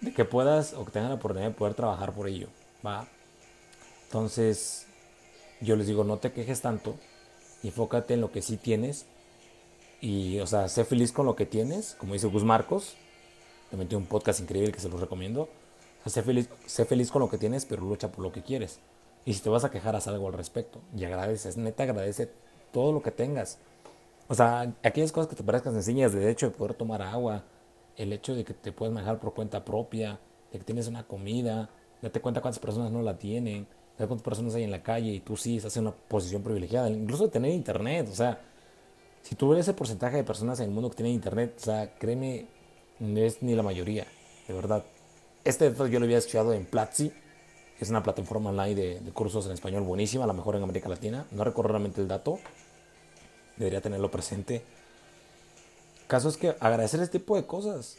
de 0.00 0.12
que 0.12 0.24
puedas 0.24 0.74
o 0.74 0.84
que 0.84 0.92
tengas 0.92 1.10
la 1.10 1.16
oportunidad 1.16 1.50
de 1.50 1.54
poder 1.54 1.74
trabajar 1.74 2.12
por 2.12 2.28
ello, 2.28 2.48
¿va? 2.84 3.06
Entonces, 4.04 4.86
yo 5.60 5.76
les 5.76 5.86
digo, 5.86 6.04
no 6.04 6.18
te 6.18 6.32
quejes 6.32 6.60
tanto, 6.60 6.96
enfócate 7.62 8.14
en 8.14 8.20
lo 8.20 8.30
que 8.30 8.42
sí 8.42 8.56
tienes 8.56 9.06
y, 10.00 10.38
o 10.40 10.46
sea, 10.46 10.68
sé 10.68 10.84
feliz 10.84 11.12
con 11.12 11.26
lo 11.26 11.36
que 11.36 11.46
tienes, 11.46 11.96
como 11.98 12.14
dice 12.14 12.26
Gus 12.26 12.44
Marcos, 12.44 12.96
te 13.70 13.76
metí 13.76 13.94
un 13.94 14.06
podcast 14.06 14.40
increíble 14.40 14.72
que 14.72 14.80
se 14.80 14.88
los 14.88 15.00
recomiendo, 15.00 15.48
sé, 16.06 16.22
feliz, 16.22 16.48
sé 16.66 16.84
feliz 16.84 17.10
con 17.10 17.20
lo 17.20 17.30
que 17.30 17.38
tienes, 17.38 17.64
pero 17.64 17.82
lucha 17.82 18.12
por 18.12 18.22
lo 18.22 18.32
que 18.32 18.42
quieres. 18.42 18.78
Y 19.24 19.34
si 19.34 19.42
te 19.42 19.48
vas 19.48 19.64
a 19.64 19.70
quejar, 19.70 19.96
haz 19.96 20.06
algo 20.06 20.26
al 20.26 20.34
respecto. 20.34 20.80
Y 20.96 21.04
agradeces, 21.04 21.56
neta 21.56 21.84
agradece 21.84 22.30
todo 22.72 22.92
lo 22.92 23.02
que 23.02 23.10
tengas. 23.10 23.58
O 24.28 24.34
sea, 24.34 24.72
aquellas 24.82 25.12
cosas 25.12 25.28
que 25.28 25.36
te 25.36 25.42
parezcan 25.42 25.72
sencillas, 25.74 26.12
de 26.12 26.30
hecho 26.30 26.46
de 26.46 26.52
poder 26.56 26.74
tomar 26.74 27.02
agua, 27.02 27.44
el 27.96 28.12
hecho 28.12 28.34
de 28.34 28.44
que 28.44 28.54
te 28.54 28.72
puedes 28.72 28.92
manejar 28.92 29.18
por 29.18 29.34
cuenta 29.34 29.64
propia, 29.64 30.18
de 30.52 30.58
que 30.58 30.64
tienes 30.64 30.88
una 30.88 31.06
comida, 31.06 31.68
date 32.02 32.20
cuenta 32.20 32.40
cuántas 32.40 32.58
personas 32.58 32.90
no 32.90 33.02
la 33.02 33.18
tienen, 33.18 33.66
de 33.98 34.06
cuántas 34.06 34.22
personas 34.22 34.54
hay 34.54 34.64
en 34.64 34.70
la 34.70 34.82
calle 34.82 35.10
y 35.10 35.20
tú 35.20 35.36
sí 35.36 35.58
estás 35.58 35.76
en 35.76 35.86
una 35.86 35.92
posición 35.92 36.42
privilegiada, 36.42 36.90
incluso 36.90 37.24
de 37.24 37.30
tener 37.30 37.52
internet, 37.52 38.08
o 38.10 38.14
sea, 38.14 38.40
si 39.22 39.34
tú 39.34 39.50
ves 39.50 39.60
ese 39.60 39.72
porcentaje 39.72 40.16
de 40.16 40.24
personas 40.24 40.58
en 40.60 40.66
el 40.66 40.70
mundo 40.72 40.90
que 40.90 40.96
tienen 40.96 41.14
internet, 41.14 41.54
o 41.56 41.64
sea, 41.64 41.94
créeme, 41.98 42.46
no 42.98 43.20
es 43.20 43.42
ni 43.42 43.54
la 43.54 43.62
mayoría, 43.62 44.06
de 44.46 44.54
verdad. 44.54 44.84
Este 45.44 45.72
yo 45.74 45.98
lo 45.98 46.04
había 46.04 46.18
escuchado 46.18 46.52
en 46.52 46.64
Platzi, 46.66 47.12
es 47.80 47.90
una 47.90 48.02
plataforma 48.02 48.50
online 48.50 48.74
de, 48.74 49.12
cursos 49.12 49.46
en 49.46 49.52
español 49.52 49.82
buenísima, 49.82 50.26
la 50.26 50.32
mejor 50.32 50.56
en 50.56 50.62
América 50.62 50.88
Latina. 50.88 51.26
No 51.32 51.44
recuerdo 51.44 51.70
realmente 51.70 52.00
el 52.00 52.08
dato. 52.08 52.38
Debería 53.56 53.80
tenerlo 53.80 54.10
presente. 54.10 54.62
Caso 56.06 56.28
es 56.28 56.36
que 56.36 56.54
agradecer 56.60 57.00
este 57.00 57.18
tipo 57.18 57.36
de 57.36 57.46
cosas. 57.46 57.98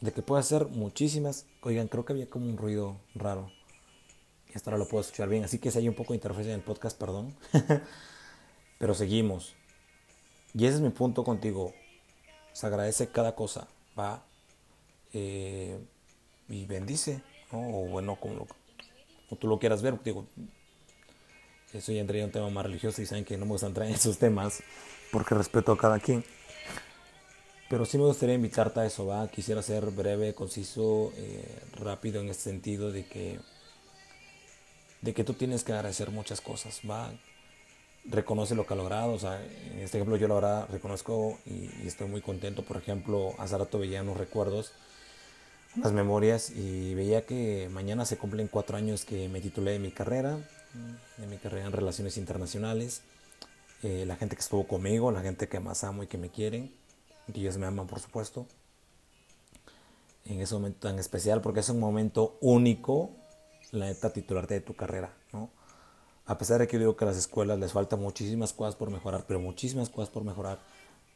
De 0.00 0.12
que 0.12 0.22
puede 0.22 0.40
hacer 0.40 0.66
muchísimas. 0.66 1.46
Oigan, 1.62 1.88
creo 1.88 2.04
que 2.04 2.12
había 2.12 2.28
como 2.28 2.46
un 2.46 2.56
ruido 2.56 2.96
raro. 3.14 3.50
Y 4.52 4.56
hasta 4.56 4.70
ahora 4.70 4.78
lo 4.78 4.88
puedo 4.88 5.02
escuchar 5.02 5.28
bien. 5.28 5.44
Así 5.44 5.58
que 5.58 5.70
si 5.70 5.78
hay 5.78 5.88
un 5.88 5.94
poco 5.94 6.12
de 6.12 6.16
interferencia 6.16 6.52
en 6.52 6.60
el 6.60 6.64
podcast, 6.64 6.98
perdón. 6.98 7.34
Pero 8.78 8.94
seguimos. 8.94 9.54
Y 10.52 10.66
ese 10.66 10.76
es 10.76 10.80
mi 10.80 10.90
punto 10.90 11.22
contigo. 11.24 11.72
Se 12.52 12.66
agradece 12.66 13.08
cada 13.08 13.34
cosa. 13.34 13.68
Va. 13.98 14.24
Eh, 15.12 15.78
y 16.48 16.66
bendice 16.66 17.22
o 17.52 17.86
bueno, 17.88 18.16
como, 18.16 18.46
tú 19.38 19.48
lo 19.48 19.58
quieras 19.58 19.82
ver, 19.82 19.98
digo, 20.02 20.26
eso 21.72 21.92
ya 21.92 22.00
entraría 22.00 22.22
en 22.22 22.28
un 22.28 22.32
tema 22.32 22.50
más 22.50 22.64
religioso 22.64 23.02
y 23.02 23.06
saben 23.06 23.24
que 23.24 23.36
no 23.36 23.44
me 23.44 23.52
gusta 23.52 23.66
entrar 23.66 23.86
en 23.86 23.94
esos 23.94 24.18
temas 24.18 24.62
porque 25.12 25.34
respeto 25.34 25.72
a 25.72 25.78
cada 25.78 25.98
quien. 25.98 26.24
Pero 27.68 27.84
sí 27.84 27.98
me 27.98 28.04
gustaría 28.04 28.36
invitarte 28.36 28.80
a 28.80 28.86
eso, 28.86 29.06
¿va? 29.06 29.26
Quisiera 29.28 29.60
ser 29.60 29.90
breve, 29.90 30.34
conciso, 30.34 31.12
eh, 31.16 31.44
rápido 31.72 32.20
en 32.20 32.28
este 32.28 32.44
sentido 32.44 32.92
de 32.92 33.06
que, 33.06 33.40
de 35.02 35.12
que 35.12 35.24
tú 35.24 35.34
tienes 35.34 35.64
que 35.64 35.72
agradecer 35.72 36.10
muchas 36.10 36.40
cosas, 36.40 36.80
¿va? 36.88 37.12
Reconoce 38.04 38.54
lo 38.54 38.66
que 38.66 38.74
ha 38.74 38.76
logrado, 38.76 39.14
o 39.14 39.18
sea, 39.18 39.44
en 39.44 39.80
este 39.80 39.98
ejemplo 39.98 40.16
yo 40.16 40.28
la 40.28 40.36
verdad 40.36 40.68
reconozco 40.70 41.40
y, 41.44 41.82
y 41.82 41.86
estoy 41.86 42.06
muy 42.06 42.20
contento, 42.20 42.62
por 42.62 42.76
ejemplo, 42.76 43.34
hace 43.38 43.58
rato 43.58 43.80
veía 43.80 44.02
unos 44.02 44.16
recuerdos 44.16 44.72
las 45.82 45.92
memorias 45.92 46.50
y 46.50 46.94
veía 46.94 47.26
que 47.26 47.68
mañana 47.70 48.04
se 48.04 48.16
cumplen 48.16 48.48
cuatro 48.48 48.76
años 48.76 49.04
que 49.04 49.28
me 49.28 49.40
titulé 49.40 49.72
de 49.72 49.78
mi 49.78 49.90
carrera, 49.90 50.38
de 51.18 51.26
mi 51.26 51.36
carrera 51.36 51.66
en 51.66 51.72
relaciones 51.72 52.16
internacionales. 52.16 53.02
Eh, 53.82 54.04
la 54.06 54.16
gente 54.16 54.36
que 54.36 54.42
estuvo 54.42 54.66
conmigo, 54.66 55.12
la 55.12 55.20
gente 55.20 55.48
que 55.48 55.60
más 55.60 55.84
amo 55.84 56.02
y 56.02 56.06
que 56.06 56.18
me 56.18 56.30
quieren, 56.30 56.74
que 57.32 57.40
ellos 57.40 57.58
me 57.58 57.66
aman 57.66 57.86
por 57.86 58.00
supuesto. 58.00 58.46
En 60.24 60.40
ese 60.40 60.54
momento 60.54 60.88
tan 60.88 60.98
especial, 60.98 61.40
porque 61.40 61.60
es 61.60 61.68
un 61.68 61.78
momento 61.78 62.36
único, 62.40 63.10
la 63.70 63.86
neta, 63.86 64.12
titularte 64.12 64.54
de 64.54 64.60
tu 64.60 64.74
carrera, 64.74 65.14
¿no? 65.32 65.50
A 66.24 66.36
pesar 66.38 66.58
de 66.58 66.66
que 66.66 66.72
yo 66.72 66.80
digo 66.80 66.96
que 66.96 67.04
a 67.04 67.08
las 67.08 67.16
escuelas 67.16 67.58
les 67.60 67.72
faltan 67.72 68.00
muchísimas 68.00 68.52
cosas 68.52 68.74
por 68.74 68.90
mejorar, 68.90 69.24
pero 69.28 69.38
muchísimas 69.38 69.88
cosas 69.88 70.10
por 70.10 70.24
mejorar 70.24 70.58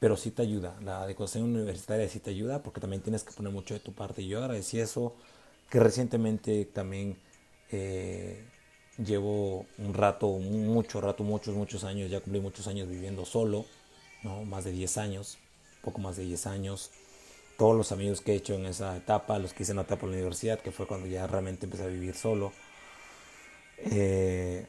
pero 0.01 0.17
sí 0.17 0.31
te 0.33 0.43
ayuda. 0.43 0.77
La 0.83 1.05
educación 1.05 1.45
universitaria 1.45 2.09
sí 2.09 2.21
te 2.21 2.31
ayuda 2.31 2.63
porque 2.63 2.81
también 2.81 3.03
tienes 3.03 3.23
que 3.23 3.33
poner 3.33 3.53
mucho 3.53 3.75
de 3.75 3.81
tu 3.81 3.93
parte. 3.93 4.27
Yo 4.27 4.41
agradecí 4.43 4.81
eso, 4.81 5.15
que 5.69 5.79
recientemente 5.79 6.65
también 6.65 7.19
eh, 7.71 8.43
llevo 8.97 9.67
un 9.79 9.95
rato, 9.95 10.29
mucho 10.31 11.03
rato, 11.03 11.23
muchos, 11.23 11.55
muchos 11.55 11.85
años, 11.85 12.11
ya 12.11 12.21
cumplí 12.21 12.41
muchos 12.41 12.67
años 12.67 12.89
viviendo 12.89 13.27
solo, 13.27 13.67
¿no? 14.23 14.43
más 14.45 14.65
de 14.65 14.73
10 14.73 14.97
años, 14.97 15.39
poco 15.83 16.01
más 16.01 16.17
de 16.17 16.25
10 16.25 16.47
años. 16.47 16.91
Todos 17.59 17.77
los 17.77 17.93
amigos 17.93 18.23
que 18.23 18.33
he 18.33 18.37
hecho 18.37 18.55
en 18.55 18.65
esa 18.65 18.97
etapa, 18.97 19.39
los 19.39 19.53
que 19.53 19.65
hice 19.65 19.73
en 19.73 19.77
la 19.77 19.83
etapa 19.83 20.07
de 20.07 20.13
la 20.13 20.19
universidad, 20.19 20.61
que 20.61 20.73
fue 20.73 20.87
cuando 20.87 21.07
ya 21.09 21.27
realmente 21.27 21.67
empecé 21.67 21.85
a 21.85 21.89
vivir 21.89 22.15
solo. 22.15 22.55
Eh, 23.77 24.67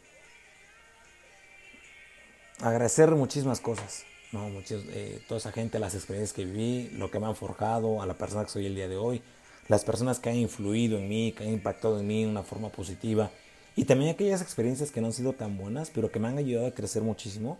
agradecer 2.59 3.11
muchísimas 3.11 3.61
cosas 3.61 4.05
¿no? 4.31 4.49
Muchos, 4.49 4.83
eh, 4.89 5.21
toda 5.27 5.39
esa 5.39 5.51
gente, 5.51 5.79
las 5.79 5.95
experiencias 5.95 6.33
que 6.33 6.45
viví, 6.45 6.89
lo 6.97 7.11
que 7.11 7.19
me 7.19 7.27
han 7.27 7.35
forjado, 7.35 8.01
a 8.01 8.05
la 8.05 8.17
persona 8.17 8.43
que 8.43 8.51
soy 8.51 8.65
el 8.65 8.75
día 8.75 8.87
de 8.87 8.97
hoy, 8.97 9.21
las 9.67 9.83
personas 9.83 10.19
que 10.19 10.29
han 10.29 10.35
influido 10.35 10.97
en 10.97 11.07
mí, 11.07 11.33
que 11.33 11.43
han 11.43 11.51
impactado 11.51 11.99
en 11.99 12.07
mí 12.07 12.23
de 12.23 12.29
una 12.29 12.43
forma 12.43 12.69
positiva, 12.69 13.31
y 13.75 13.85
también 13.85 14.11
aquellas 14.11 14.41
experiencias 14.41 14.91
que 14.91 15.01
no 15.01 15.07
han 15.07 15.13
sido 15.13 15.33
tan 15.33 15.57
buenas, 15.57 15.89
pero 15.89 16.11
que 16.11 16.19
me 16.19 16.27
han 16.27 16.37
ayudado 16.37 16.67
a 16.67 16.71
crecer 16.71 17.03
muchísimo, 17.03 17.57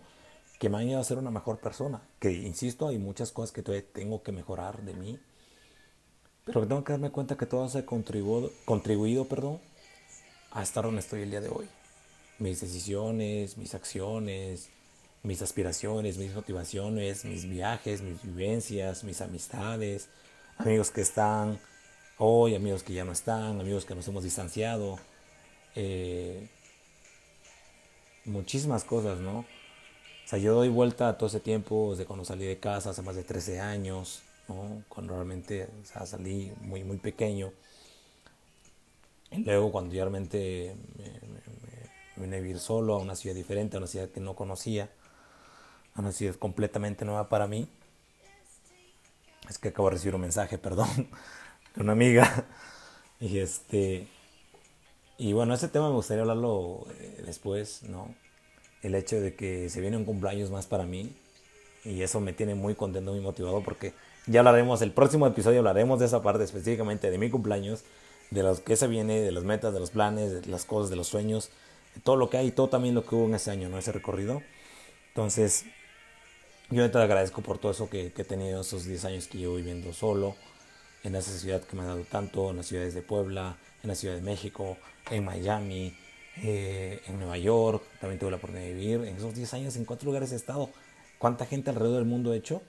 que 0.60 0.70
me 0.70 0.78
han 0.78 0.84
ayudado 0.84 1.02
a 1.02 1.06
ser 1.06 1.18
una 1.18 1.32
mejor 1.32 1.60
persona, 1.60 2.02
que 2.20 2.32
insisto, 2.32 2.88
hay 2.88 2.98
muchas 2.98 3.32
cosas 3.32 3.52
que 3.52 3.64
todavía 3.64 3.88
tengo 3.94 4.22
que 4.24 4.32
mejorar 4.32 4.82
de 4.84 4.94
mí, 4.94 5.20
pero 6.46 6.62
que 6.62 6.68
tengo 6.68 6.84
que 6.84 6.94
darme 6.94 7.12
cuenta 7.12 7.38
que 7.38 7.46
todo 7.46 7.68
se 7.70 7.80
ha 7.80 7.86
contribuido, 7.86 8.52
contribuido 8.66 9.26
perdón, 9.26 9.60
a 10.52 10.64
estar 10.64 10.84
donde 10.84 11.00
estoy 11.00 11.22
el 11.22 11.32
día 11.32 11.42
de 11.42 11.50
hoy. 11.50 11.68
Mis 12.40 12.60
decisiones, 12.60 13.58
mis 13.58 13.74
acciones, 13.76 14.70
mis 15.24 15.42
aspiraciones, 15.42 16.18
mis 16.18 16.34
motivaciones, 16.34 17.26
mis 17.26 17.48
viajes, 17.48 18.02
mis 18.02 18.22
vivencias, 18.24 19.04
mis 19.04 19.22
amistades, 19.22 20.10
amigos 20.58 20.92
que 20.92 21.02
están 21.02 21.60
hoy, 22.18 22.56
amigos 22.56 22.84
que 22.84 22.94
ya 22.94 23.04
no 23.04 23.12
están, 23.12 23.60
amigos 23.60 23.86
que 23.86 23.96
nos 23.96 24.08
hemos 24.08 24.24
distanciado, 24.24 25.00
eh, 25.76 26.50
muchísimas 28.26 28.84
cosas, 28.84 29.20
¿no? 29.20 29.40
O 29.40 30.28
sea, 30.28 30.40
yo 30.40 30.54
doy 30.54 30.70
vuelta 30.70 31.10
a 31.10 31.18
todo 31.18 31.28
ese 31.28 31.40
tiempo, 31.40 31.92
desde 31.92 32.06
cuando 32.06 32.26
salí 32.26 32.46
de 32.46 32.58
casa, 32.60 32.92
hace 32.92 33.02
más 33.02 33.16
de 33.16 33.24
13 33.24 33.60
años, 33.60 34.22
¿no? 34.48 34.84
Cuando 34.88 35.14
realmente 35.14 35.68
salí 35.84 36.52
muy, 36.62 36.84
muy 36.84 36.98
pequeño. 36.98 37.52
Y 39.32 39.44
luego 39.44 39.72
cuando 39.72 39.94
yo 39.94 40.04
realmente 40.04 40.76
me 42.16 42.24
vine 42.24 42.38
a 42.38 42.40
vivir 42.40 42.60
solo 42.60 42.96
a 42.96 42.98
una 42.98 43.16
ciudad 43.16 43.36
diferente, 43.36 43.78
a 43.78 43.80
una 43.80 43.88
ciudad 43.88 44.10
que 44.10 44.20
no 44.20 44.36
conocía 44.36 44.90
una 45.96 46.12
ciudad 46.12 46.36
completamente 46.36 47.06
nueva 47.06 47.30
para 47.30 47.48
mí. 47.48 47.68
Es 49.50 49.58
que 49.58 49.70
acabo 49.70 49.90
de 49.90 49.96
recibir 49.96 50.16
un 50.16 50.22
mensaje, 50.22 50.58
perdón, 50.60 51.10
de 51.76 51.82
una 51.82 51.94
amiga. 51.94 52.46
Y 53.20 53.40
este. 53.40 54.08
Y 55.18 55.34
bueno, 55.34 55.54
ese 55.54 55.68
tema 55.68 55.90
me 55.90 55.96
gustaría 55.96 56.22
hablarlo 56.22 56.88
eh, 57.00 57.24
después, 57.26 57.84
¿no? 57.84 58.16
El 58.82 58.96
hecho 58.96 59.22
de 59.22 59.36
que 59.36 59.70
se 59.70 59.80
viene 59.80 59.98
un 59.98 60.06
cumpleaños 60.06 60.50
más 60.50 60.66
para 60.66 60.86
mí. 60.86 61.16
Y 61.84 62.02
eso 62.02 62.20
me 62.20 62.34
tiene 62.34 62.56
muy 62.56 62.76
contento, 62.76 63.12
muy 63.12 63.22
motivado 63.22 63.62
porque 63.64 63.94
ya 64.28 64.42
hablaremos, 64.42 64.82
el 64.84 64.92
próximo 64.92 65.26
episodio 65.26 65.60
hablaremos 65.60 66.00
de 66.00 66.06
esa 66.06 66.22
parte 66.22 66.44
específicamente 66.44 67.10
de 67.10 67.18
mi 67.18 67.32
cumpleaños, 67.32 67.84
de 68.30 68.44
lo 68.44 68.56
que 68.64 68.76
se 68.76 68.88
viene, 68.88 69.20
de 69.20 69.32
las 69.32 69.44
metas, 69.44 69.74
de 69.74 69.80
los 69.80 69.90
planes, 69.90 70.44
de 70.44 70.48
las 70.48 70.66
cosas, 70.66 70.92
de 70.92 70.96
los 70.96 71.08
sueños, 71.08 71.50
de 71.96 72.02
todo 72.02 72.18
lo 72.18 72.30
que 72.30 72.38
hay 72.38 72.52
todo 72.52 72.70
también 72.70 72.94
lo 72.94 73.04
que 73.04 73.16
hubo 73.16 73.26
en 73.26 73.36
ese 73.36 73.50
año, 73.50 73.68
¿no? 73.68 73.80
Ese 73.80 73.92
recorrido. 73.92 74.44
Entonces, 75.10 75.66
yo 76.72 76.90
te 76.90 76.98
agradezco 76.98 77.42
por 77.42 77.58
todo 77.58 77.74
eso 77.74 77.90
que, 77.90 78.14
he 78.16 78.24
tenido 78.24 78.62
esos 78.62 78.86
10 78.86 79.06
años 79.06 79.28
que 79.28 79.38
llevo 79.38 79.56
viviendo 79.56 79.92
solo, 79.94 80.36
en 81.04 81.16
esa 81.16 81.32
ciudad 81.32 81.62
que 81.62 81.76
me 81.76 81.84
ha 81.84 81.88
dado 81.88 82.04
tanto, 82.04 82.50
en 82.52 82.58
las 82.58 82.68
ciudades 82.68 82.94
de 82.94 83.02
Puebla, 83.02 83.58
en 83.84 83.90
la 83.90 83.96
Ciudad 83.96 84.16
de 84.16 84.22
México, 84.22 84.78
en 85.10 85.26
Miami, 85.26 85.94
eh, 86.38 87.02
en 87.08 87.20
Nueva 87.20 87.38
York, 87.38 87.84
también 88.00 88.20
tuve 88.20 88.32
la 88.32 88.38
oportunidad 88.38 88.68
de 88.68 88.74
vivir. 88.74 89.08
En 89.08 89.18
esos 89.18 89.36
10 89.36 89.54
años, 89.54 89.76
¿en 89.76 89.86
cuántos 89.86 90.06
lugares 90.06 90.32
he 90.32 90.36
estado? 90.36 90.70
¿Cuánta 91.18 91.46
gente 91.46 91.72
alrededor 91.72 91.98
del 91.98 92.06
mundo 92.06 92.34
he 92.34 92.38
hecho? 92.38 92.62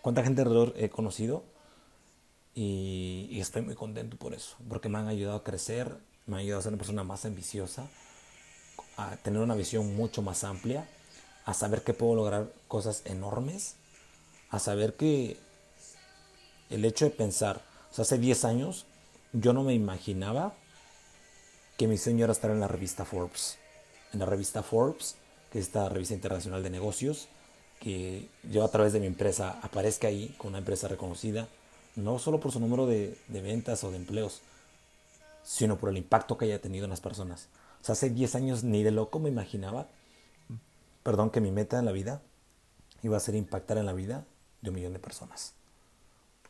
¿Cuánta 0.00 0.22
gente 0.22 0.40
alrededor 0.40 0.72
he 0.76 0.88
conocido? 0.88 1.44
Y, 2.54 3.28
y, 3.30 3.40
estoy 3.40 3.62
muy 3.62 3.74
contento 3.74 4.16
por 4.16 4.34
eso, 4.34 4.56
porque 4.68 4.88
me 4.88 4.98
han 4.98 5.06
ayudado 5.06 5.36
a 5.36 5.44
crecer, 5.44 5.96
me 6.26 6.36
han 6.36 6.40
ayudado 6.40 6.60
a 6.60 6.62
ser 6.62 6.72
una 6.72 6.78
persona 6.78 7.04
más 7.04 7.24
ambiciosa, 7.24 7.88
a 8.96 9.16
tener 9.18 9.40
una 9.40 9.54
visión 9.54 9.94
mucho 9.94 10.22
más 10.22 10.44
amplia 10.44 10.88
a 11.50 11.54
saber 11.54 11.82
que 11.82 11.94
puedo 11.94 12.14
lograr 12.14 12.52
cosas 12.68 13.02
enormes, 13.06 13.74
a 14.50 14.60
saber 14.60 14.94
que 14.94 15.36
el 16.70 16.84
hecho 16.84 17.06
de 17.06 17.10
pensar, 17.10 17.60
hace 17.98 18.18
10 18.18 18.44
años 18.44 18.86
yo 19.32 19.52
no 19.52 19.64
me 19.64 19.74
imaginaba 19.74 20.54
que 21.76 21.88
mi 21.88 21.98
sueño 21.98 22.24
era 22.24 22.34
en 22.52 22.60
la 22.60 22.68
revista 22.68 23.04
Forbes. 23.04 23.58
En 24.12 24.20
la 24.20 24.26
revista 24.26 24.62
Forbes, 24.62 25.16
que 25.50 25.58
es 25.58 25.66
esta 25.66 25.88
revista 25.88 26.14
internacional 26.14 26.62
de 26.62 26.70
negocios, 26.70 27.26
que 27.80 28.28
yo 28.44 28.64
a 28.64 28.70
través 28.70 28.92
de 28.92 29.00
mi 29.00 29.06
empresa 29.06 29.58
aparezca 29.60 30.06
ahí 30.06 30.32
con 30.38 30.50
una 30.50 30.58
empresa 30.58 30.86
reconocida, 30.86 31.48
no 31.96 32.20
solo 32.20 32.38
por 32.38 32.52
su 32.52 32.60
número 32.60 32.86
de, 32.86 33.18
ventas 33.28 33.82
o 33.82 33.90
de 33.90 33.96
empleos, 33.96 34.40
sino 35.42 35.78
por 35.78 35.90
el 35.90 35.96
impacto 35.96 36.38
que 36.38 36.44
haya 36.44 36.60
tenido 36.60 36.84
en 36.84 36.90
las 36.90 37.00
personas. 37.00 37.48
O 37.84 37.90
hace 37.90 38.08
10 38.08 38.36
años 38.36 38.62
ni 38.62 38.84
de 38.84 38.92
loco 38.92 39.18
me 39.18 39.30
imaginaba 39.30 39.88
perdón, 41.02 41.30
que 41.30 41.40
mi 41.40 41.50
meta 41.50 41.78
en 41.78 41.84
la 41.84 41.92
vida 41.92 42.22
iba 43.02 43.16
a 43.16 43.20
ser 43.20 43.34
impactar 43.34 43.78
en 43.78 43.86
la 43.86 43.92
vida 43.92 44.26
de 44.60 44.70
un 44.70 44.76
millón 44.76 44.92
de 44.92 44.98
personas. 44.98 45.54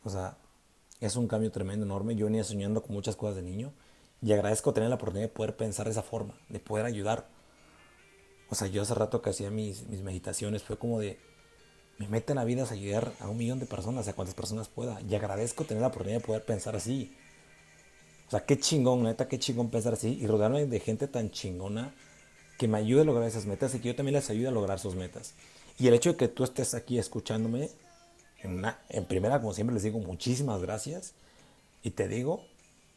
O 0.03 0.09
sea, 0.09 0.37
es 0.99 1.15
un 1.15 1.27
cambio 1.27 1.51
tremendo, 1.51 1.85
enorme. 1.85 2.15
Yo 2.15 2.25
venía 2.25 2.43
soñando 2.43 2.81
con 2.81 2.93
muchas 2.93 3.15
cosas 3.15 3.35
de 3.35 3.43
niño 3.43 3.71
y 4.21 4.33
agradezco 4.33 4.73
tener 4.73 4.89
la 4.89 4.95
oportunidad 4.95 5.29
de 5.29 5.33
poder 5.33 5.55
pensar 5.55 5.85
de 5.85 5.91
esa 5.91 6.03
forma, 6.03 6.35
de 6.49 6.59
poder 6.59 6.85
ayudar. 6.85 7.27
O 8.49 8.55
sea, 8.55 8.67
yo 8.67 8.81
hace 8.81 8.93
rato 8.93 9.21
que 9.21 9.29
hacía 9.29 9.49
mis, 9.49 9.87
mis 9.87 10.01
meditaciones 10.01 10.63
fue 10.63 10.77
como 10.77 10.99
de, 10.99 11.19
mi 11.97 12.07
meta 12.07 12.33
en 12.33 12.37
la 12.37 12.45
vida 12.45 12.63
es 12.63 12.71
ayudar 12.71 13.13
a 13.19 13.29
un 13.29 13.37
millón 13.37 13.59
de 13.59 13.65
personas, 13.65 14.07
a 14.07 14.13
cuantas 14.13 14.35
personas 14.35 14.67
pueda. 14.67 14.99
Y 15.01 15.15
agradezco 15.15 15.63
tener 15.63 15.81
la 15.81 15.87
oportunidad 15.87 16.19
de 16.19 16.25
poder 16.25 16.43
pensar 16.43 16.75
así. 16.75 17.15
O 18.27 18.31
sea, 18.31 18.45
qué 18.45 18.59
chingón, 18.59 19.03
neta, 19.03 19.27
qué 19.27 19.39
chingón 19.39 19.69
pensar 19.69 19.93
así 19.93 20.17
y 20.19 20.27
rodearme 20.27 20.65
de 20.65 20.79
gente 20.79 21.07
tan 21.07 21.31
chingona 21.31 21.93
que 22.61 22.67
me 22.67 22.77
ayude 22.77 23.01
a 23.01 23.05
lograr 23.05 23.27
esas 23.27 23.47
metas 23.47 23.73
y 23.73 23.79
que 23.79 23.87
yo 23.87 23.95
también 23.95 24.13
les 24.13 24.29
ayude 24.29 24.49
a 24.49 24.51
lograr 24.51 24.77
sus 24.77 24.93
metas. 24.93 25.33
Y 25.79 25.87
el 25.87 25.95
hecho 25.95 26.11
de 26.11 26.17
que 26.17 26.27
tú 26.27 26.43
estés 26.43 26.75
aquí 26.75 26.99
escuchándome, 26.99 27.71
en, 28.43 28.63
en 28.89 29.05
primera, 29.05 29.39
como 29.39 29.51
siempre 29.55 29.73
les 29.73 29.81
digo, 29.81 29.97
muchísimas 29.97 30.61
gracias. 30.61 31.15
Y 31.81 31.89
te 31.89 32.07
digo 32.07 32.45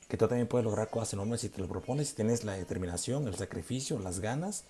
que 0.07 0.19
tú 0.19 0.29
también 0.29 0.49
puedes 0.49 0.67
lograr 0.67 0.91
cosas 0.91 1.15
enormes 1.15 1.41
si 1.41 1.49
te 1.49 1.63
lo 1.63 1.67
propones, 1.67 2.11
si 2.11 2.15
tienes 2.15 2.45
la 2.45 2.53
determinación, 2.53 3.27
el 3.27 3.37
sacrificio, 3.37 3.99
las 3.99 4.21
ganas 4.21 4.65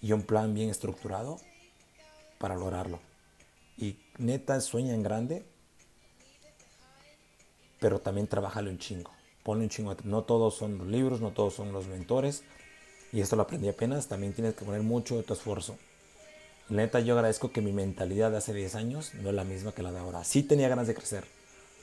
y 0.00 0.12
un 0.12 0.22
plan 0.22 0.54
bien 0.54 0.70
estructurado 0.70 1.40
para 2.38 2.54
lograrlo. 2.54 3.00
Y 3.76 3.98
neta, 4.18 4.60
sueña 4.60 4.94
en 4.94 5.02
grande, 5.02 5.44
pero 7.80 8.00
también 8.00 8.28
trabajalo 8.28 8.70
un 8.70 8.78
chingo. 8.78 9.10
Ponle 9.42 9.64
un 9.64 9.68
chingo. 9.68 9.96
No 10.04 10.22
todos 10.22 10.54
son 10.54 10.78
los 10.78 10.86
libros, 10.86 11.20
no 11.20 11.32
todos 11.32 11.54
son 11.54 11.72
los 11.72 11.88
mentores, 11.88 12.44
y 13.12 13.20
esto 13.20 13.36
lo 13.36 13.42
aprendí 13.42 13.68
apenas, 13.68 14.08
también 14.08 14.32
tienes 14.32 14.54
que 14.54 14.64
poner 14.64 14.82
mucho 14.82 15.16
de 15.16 15.22
tu 15.22 15.34
esfuerzo. 15.34 15.76
Neta, 16.68 17.00
yo 17.00 17.14
agradezco 17.14 17.52
que 17.52 17.60
mi 17.60 17.72
mentalidad 17.72 18.30
de 18.30 18.38
hace 18.38 18.54
10 18.54 18.74
años 18.76 19.12
no 19.14 19.28
es 19.28 19.34
la 19.34 19.44
misma 19.44 19.72
que 19.72 19.82
la 19.82 19.92
de 19.92 19.98
ahora. 19.98 20.24
Sí 20.24 20.42
tenía 20.42 20.68
ganas 20.68 20.86
de 20.86 20.94
crecer, 20.94 21.24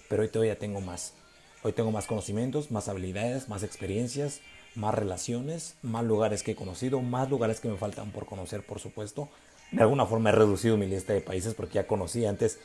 pero 0.09 0.23
hoy 0.23 0.29
todavía 0.29 0.57
tengo 0.57 0.81
más. 0.81 1.13
Hoy 1.61 1.73
tengo 1.73 1.91
más 1.91 2.07
conocimientos, 2.07 2.71
más 2.71 2.87
habilidades, 2.87 3.49
más 3.49 3.61
experiencias, 3.61 4.41
más 4.75 4.95
relaciones, 4.95 5.75
más 5.83 6.03
lugares 6.03 6.41
que 6.41 6.51
he 6.51 6.55
conocido, 6.55 7.01
más 7.01 7.29
lugares 7.29 7.59
que 7.59 7.67
me 7.67 7.77
faltan 7.77 8.11
por 8.11 8.25
conocer, 8.25 8.65
por 8.65 8.79
supuesto. 8.79 9.29
De 9.71 9.83
alguna 9.83 10.07
forma 10.07 10.29
he 10.29 10.33
reducido 10.33 10.77
mi 10.77 10.87
lista 10.87 11.13
de 11.13 11.21
países 11.21 11.53
porque 11.53 11.75
ya 11.75 11.85
conocí 11.85 12.25
antes, 12.25 12.59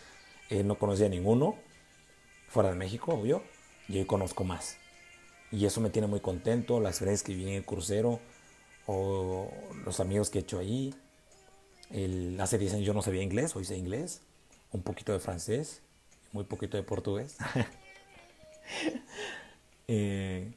eh, 0.48 0.62
no 0.62 0.78
conocía 0.78 1.08
ninguno, 1.08 1.56
fuera 2.48 2.70
de 2.70 2.76
México, 2.76 3.12
obvio, 3.12 3.42
y 3.88 3.98
hoy 3.98 4.06
conozco 4.06 4.44
más. 4.44 4.78
Y 5.50 5.66
eso 5.66 5.80
me 5.80 5.90
tiene 5.90 6.08
muy 6.08 6.20
contento, 6.20 6.80
las 6.80 6.92
experiencias 6.92 7.26
que 7.26 7.34
viví 7.34 7.50
en 7.50 7.56
el 7.56 7.64
crucero, 7.64 8.20
o 8.86 9.50
los 9.84 10.00
amigos 10.00 10.30
que 10.30 10.38
he 10.38 10.42
hecho 10.42 10.58
ahí. 10.58 10.94
El, 11.90 12.38
hace 12.40 12.58
10 12.58 12.74
años 12.74 12.86
yo 12.86 12.94
no 12.94 13.02
sabía 13.02 13.22
inglés, 13.22 13.54
hoy 13.56 13.64
sé 13.64 13.76
inglés, 13.76 14.22
un 14.72 14.82
poquito 14.82 15.12
de 15.12 15.20
francés, 15.20 15.82
muy 16.32 16.44
poquito 16.44 16.76
de 16.76 16.82
portugués. 16.82 17.36
eh, 19.88 20.52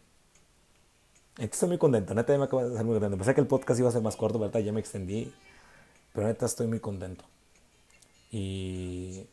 estoy 1.38 1.70
muy 1.70 1.78
contento, 1.78 2.14
neta 2.14 2.34
ya 2.34 2.40
me 2.40 2.46
acabo 2.46 2.64
de 2.64 2.70
estar 2.70 2.86
muy 2.86 2.96
contento. 2.96 3.18
Pensé 3.18 3.36
que 3.36 3.42
el 3.42 3.48
podcast 3.48 3.80
iba 3.80 3.90
a 3.90 3.92
ser 3.92 4.02
más 4.02 4.16
corto, 4.16 4.40
¿verdad? 4.40 4.62
Ya 4.62 4.72
me 4.72 4.80
extendí, 4.80 5.34
pero 6.14 6.28
neta 6.28 6.46
estoy 6.46 6.68
muy 6.68 6.80
contento. 6.80 7.26
Y, 8.32 9.28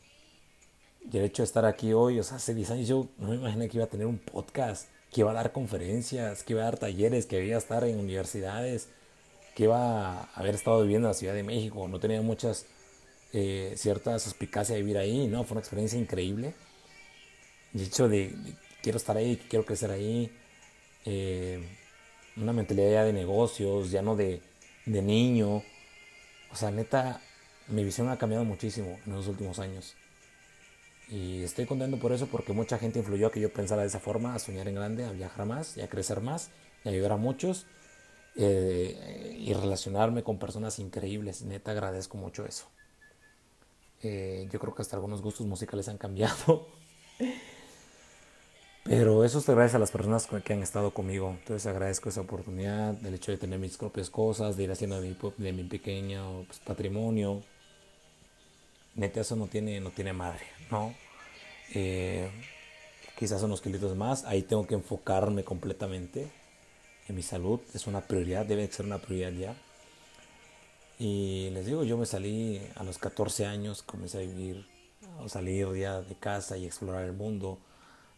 y 1.11 1.17
el 1.17 1.25
hecho 1.25 1.43
de 1.43 1.47
estar 1.47 1.65
aquí 1.65 1.93
hoy, 1.93 2.21
o 2.21 2.23
sea, 2.23 2.37
hace 2.37 2.55
10 2.55 2.71
años 2.73 2.89
yo 2.89 3.09
no 3.19 3.29
me 3.29 3.37
imaginé 3.37 3.69
que 3.69 3.79
iba 3.79 3.85
a 3.85 3.89
tener 3.89 4.07
un 4.07 4.19
podcast 4.19 4.89
que 5.15 5.21
iba 5.21 5.31
a 5.31 5.35
dar 5.35 5.53
conferencias, 5.53 6.43
que 6.43 6.55
iba 6.55 6.63
a 6.63 6.65
dar 6.65 6.77
talleres, 6.77 7.27
que 7.27 7.45
iba 7.45 7.55
a 7.55 7.59
estar 7.59 7.85
en 7.85 8.01
universidades, 8.01 8.89
que 9.55 9.65
iba 9.65 10.23
a 10.23 10.25
haber 10.35 10.57
estado 10.57 10.83
viviendo 10.83 11.07
en 11.07 11.11
la 11.13 11.15
Ciudad 11.15 11.35
de 11.35 11.45
México. 11.45 11.87
No 11.87 12.01
tenía 12.01 12.21
muchas, 12.21 12.67
eh, 13.33 13.75
ciertas 13.77 14.25
suspicacias 14.25 14.75
de 14.77 14.83
vivir 14.83 14.99
ahí, 14.99 15.29
¿no? 15.29 15.45
Fue 15.45 15.55
una 15.55 15.61
experiencia 15.61 15.97
increíble. 16.01 16.55
El 17.73 17.83
hecho 17.83 18.09
de, 18.09 18.35
quiero 18.83 18.99
estar 18.99 19.17
ahí, 19.17 19.41
quiero 19.49 19.65
crecer 19.65 19.93
ahí. 19.93 20.33
Eh, 21.05 21.63
una 22.37 22.53
mentalidad 22.53 22.91
ya 22.91 23.05
de 23.05 23.13
negocios, 23.13 23.93
ya 23.93 24.03
no 24.03 24.17
de, 24.17 24.43
de 24.85 25.01
niño. 25.01 25.63
O 26.51 26.57
sea, 26.57 26.73
neta, 26.73 27.21
mi 27.69 27.85
visión 27.85 28.09
ha 28.09 28.19
cambiado 28.19 28.45
muchísimo 28.45 28.99
en 29.07 29.13
los 29.13 29.29
últimos 29.29 29.61
años. 29.61 29.95
Y 31.09 31.43
estoy 31.43 31.67
contento 31.67 31.99
por 31.99 32.13
eso 32.13 32.27
porque 32.27 32.53
mucha 32.53 32.79
gente 32.79 32.99
influyó 32.99 33.27
a 33.27 33.33
que 33.33 33.41
yo 33.41 33.53
pensara 33.53 33.83
de 33.83 33.89
esa 33.89 34.01
forma, 34.01 34.35
a 34.35 34.39
soñar 34.39 34.69
en 34.69 34.75
grande, 34.75 35.05
a 35.05 35.13
viajar 35.13 35.47
más 35.47 35.77
y 35.77 35.83
a 35.83 35.89
crecer 35.89 36.21
más 36.21 36.51
y 36.85 36.89
ayudar 36.89 37.13
a 37.13 37.17
muchos 37.17 37.67
eh, 38.37 39.37
y 39.39 39.53
relacionarme 39.53 40.23
con 40.23 40.39
personas 40.39 40.79
increíbles. 40.79 41.43
Neta 41.43 41.73
agradezco 41.73 42.17
mucho 42.17 42.47
eso. 42.47 42.67
Eh, 44.03 44.49
yo 44.51 44.59
creo 44.59 44.75
que 44.75 44.83
hasta 44.83 44.97
algunos 44.97 45.23
gustos 45.23 45.47
musicales 45.47 45.89
han 45.89 45.99
cambiado. 45.99 46.69
Pero 48.85 49.25
eso 49.25 49.39
es 49.39 49.47
gracias 49.47 49.77
a 49.77 49.79
las 49.79 49.91
personas 49.91 50.29
que 50.45 50.53
han 50.53 50.63
estado 50.63 50.93
conmigo. 50.93 51.31
Entonces 51.31 51.67
agradezco 51.67 52.11
esa 52.11 52.21
oportunidad, 52.21 52.95
el 53.07 53.15
hecho 53.15 53.33
de 53.33 53.39
tener 53.39 53.59
mis 53.59 53.79
propias 53.79 54.11
cosas, 54.11 54.59
de 54.59 54.65
ir 54.65 54.71
haciendo 54.71 55.01
de 55.01 55.09
mi, 55.09 55.63
de 55.63 55.65
pequeño 55.65 56.45
pues, 56.47 56.59
patrimonio. 56.61 57.43
Neta, 58.95 59.21
eso 59.21 59.37
no 59.37 59.47
tiene, 59.47 59.81
no 59.81 59.91
tiene 59.91 60.13
madre. 60.13 60.45
¿no? 60.71 60.95
Eh, 61.75 62.31
quizás 63.19 63.43
unos 63.43 63.61
kilitos 63.61 63.97
más, 63.97 64.25
ahí 64.25 64.43
tengo 64.43 64.67
que 64.67 64.75
enfocarme 64.75 65.45
completamente 65.45 66.31
en 67.09 67.15
mi 67.17 67.23
salud, 67.23 67.61
es 67.75 67.87
una 67.87 68.01
prioridad, 68.01 68.47
debe 68.47 68.67
ser 68.71 68.87
una 68.87 68.99
prioridad 68.99 69.33
ya. 69.33 69.57
Y 70.99 71.51
les 71.51 71.67
digo, 71.67 71.85
yo 71.85 71.97
me 71.97 72.07
salí 72.07 72.61
a 72.77 72.85
los 72.85 72.99
14 72.99 73.47
años, 73.47 73.83
comencé 73.83 74.19
a 74.19 74.21
vivir, 74.21 74.67
a 75.23 75.29
salir 75.29 75.75
ya 75.75 76.01
de 76.01 76.15
casa 76.15 76.57
y 76.57 76.67
explorar 76.67 77.05
el 77.05 77.13
mundo. 77.13 77.59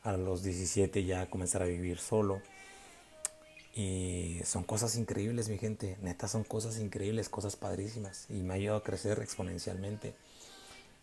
A 0.02 0.16
los 0.16 0.42
17 0.44 1.04
ya 1.04 1.28
comenzar 1.28 1.62
a 1.62 1.66
vivir 1.66 1.98
solo. 1.98 2.40
Y 3.74 4.40
son 4.44 4.62
cosas 4.62 4.96
increíbles, 4.96 5.48
mi 5.48 5.58
gente. 5.58 5.96
Neta, 6.00 6.28
son 6.28 6.44
cosas 6.44 6.78
increíbles, 6.78 7.28
cosas 7.28 7.56
padrísimas. 7.56 8.26
Y 8.28 8.34
me 8.34 8.52
ha 8.52 8.56
ayudado 8.56 8.78
a 8.78 8.82
crecer 8.84 9.18
exponencialmente. 9.20 10.14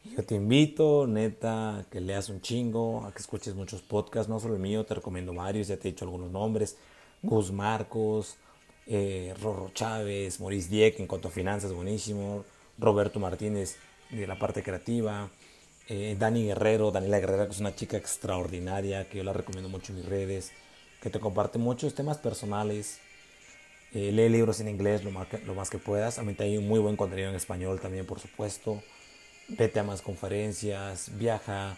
Yo 0.03 0.21
te 0.23 0.35
invito, 0.35 1.07
neta, 1.07 1.79
a 1.79 1.83
que 1.89 2.01
leas 2.01 2.27
un 2.27 2.41
chingo, 2.41 3.05
a 3.05 3.13
que 3.13 3.19
escuches 3.19 3.55
muchos 3.55 3.81
podcasts, 3.81 4.29
no 4.29 4.37
solo 4.37 4.55
el 4.55 4.59
mío, 4.59 4.85
te 4.85 4.95
recomiendo 4.95 5.33
varios, 5.33 5.69
ya 5.69 5.77
te 5.77 5.87
he 5.87 5.91
dicho 5.91 6.03
algunos 6.03 6.29
nombres. 6.29 6.77
Gus 7.21 7.53
Marcos, 7.53 8.35
eh, 8.85 9.33
Rorro 9.41 9.71
Chávez, 9.73 10.41
Maurice 10.41 10.69
Dieck 10.69 10.99
en 10.99 11.07
cuanto 11.07 11.29
a 11.29 11.31
finanzas, 11.31 11.71
buenísimo. 11.71 12.43
Roberto 12.77 13.19
Martínez 13.19 13.77
de 14.11 14.27
la 14.27 14.37
parte 14.37 14.61
creativa. 14.61 15.29
Eh, 15.87 16.17
Dani 16.19 16.43
Guerrero, 16.47 16.91
Daniela 16.91 17.19
Guerrero, 17.19 17.45
que 17.45 17.53
es 17.53 17.61
una 17.61 17.73
chica 17.73 17.95
extraordinaria, 17.95 19.07
que 19.07 19.19
yo 19.19 19.23
la 19.23 19.31
recomiendo 19.31 19.69
mucho 19.69 19.93
en 19.93 19.99
mis 19.99 20.05
redes, 20.05 20.51
que 21.01 21.09
te 21.09 21.21
comparte 21.21 21.59
muchos 21.59 21.95
temas 21.95 22.17
personales. 22.17 22.99
Eh, 23.93 24.11
lee 24.11 24.27
libros 24.27 24.59
en 24.59 24.67
inglés 24.67 25.05
lo 25.05 25.11
más, 25.11 25.27
que, 25.27 25.37
lo 25.39 25.55
más 25.55 25.69
que 25.69 25.77
puedas. 25.77 26.17
También 26.17 26.37
hay 26.41 26.57
un 26.57 26.67
muy 26.67 26.81
buen 26.81 26.97
contenido 26.97 27.29
en 27.29 27.35
español 27.35 27.79
también, 27.79 28.05
por 28.05 28.19
supuesto 28.19 28.83
vete 29.47 29.79
a 29.79 29.83
más 29.83 30.01
conferencias, 30.01 31.11
viaja, 31.17 31.77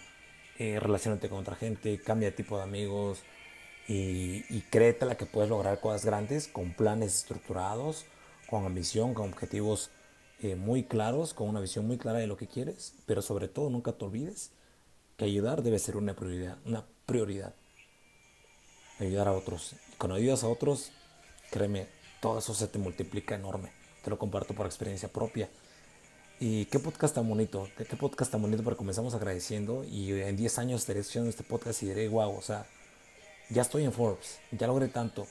eh, 0.58 0.80
relacionate 0.80 1.30
con 1.30 1.39
otra 1.39 1.56
gente, 1.56 1.99
cambia 1.99 2.30
de 2.30 2.36
tipo 2.36 2.58
de 2.58 2.63
amigos 2.63 3.23
y, 3.88 4.43
y 4.49 4.63
la 5.01 5.15
que 5.15 5.25
puedes 5.25 5.49
lograr 5.49 5.80
cosas 5.80 6.06
grandes 6.06 6.47
con 6.47 6.73
planes 6.73 7.15
estructurados, 7.15 8.06
con 8.49 8.65
ambición, 8.65 9.13
con 9.13 9.30
objetivos 9.30 9.91
eh, 10.41 10.56
muy 10.56 10.84
claros, 10.84 11.34
con 11.34 11.47
una 11.47 11.60
visión 11.60 11.88
muy 11.88 11.97
clara 11.97 12.19
de 12.19 12.28
lo 12.28 12.38
que 12.38 12.47
quieres, 12.47 12.93
pero 13.06 13.21
sobre 13.21 13.47
todo 13.47 13.69
nunca 13.69 13.93
te 13.93 14.06
olvides 14.06 14.51
que 15.17 15.25
ayudar 15.25 15.63
debe 15.63 15.80
ser 15.80 15.97
una 15.97 16.13
prioridad, 16.13 16.58
una 16.65 16.86
prioridad. 17.06 17.54
Ayudar 18.99 19.28
a 19.28 19.34
otros. 19.34 19.75
Cuando 19.97 20.15
ayudas 20.15 20.43
a 20.43 20.47
otros, 20.47 20.91
créeme, 21.51 21.88
todo 22.21 22.39
eso 22.39 22.54
se 22.54 22.67
te 22.67 22.80
multiplica 22.80 23.36
enorme. 23.36 23.71
Te 24.04 24.10
lo 24.10 24.17
comparto 24.17 24.54
por 24.54 24.65
experiencia 24.65 25.10
propia. 25.10 25.49
Y 26.38 26.65
qué 26.65 26.80
podcast 26.80 27.15
tan 27.15 27.30
bonito, 27.30 27.69
qué, 27.78 27.95
podcast 27.95 28.30
tan 28.30 28.41
bonito, 28.41 28.62
porque 28.62 28.78
comenzamos 28.78 29.13
agradeciendo 29.13 29.86
y 29.86 30.12
en 30.12 30.36
10 30.36 30.60
años 30.60 30.82
estaré 30.82 31.00
escuchando 31.00 31.30
este 31.30 31.43
podcast 31.43 31.82
y 31.82 31.86
diré, 31.86 32.10
wow, 32.10 32.36
o 32.36 32.41
sea, 32.41 32.65
ya 33.50 33.62
estoy 33.62 33.86
en 33.86 33.93
Forbes, 33.93 34.39
ya 34.52 34.67
logré 34.67 34.89
tanto 34.89 35.28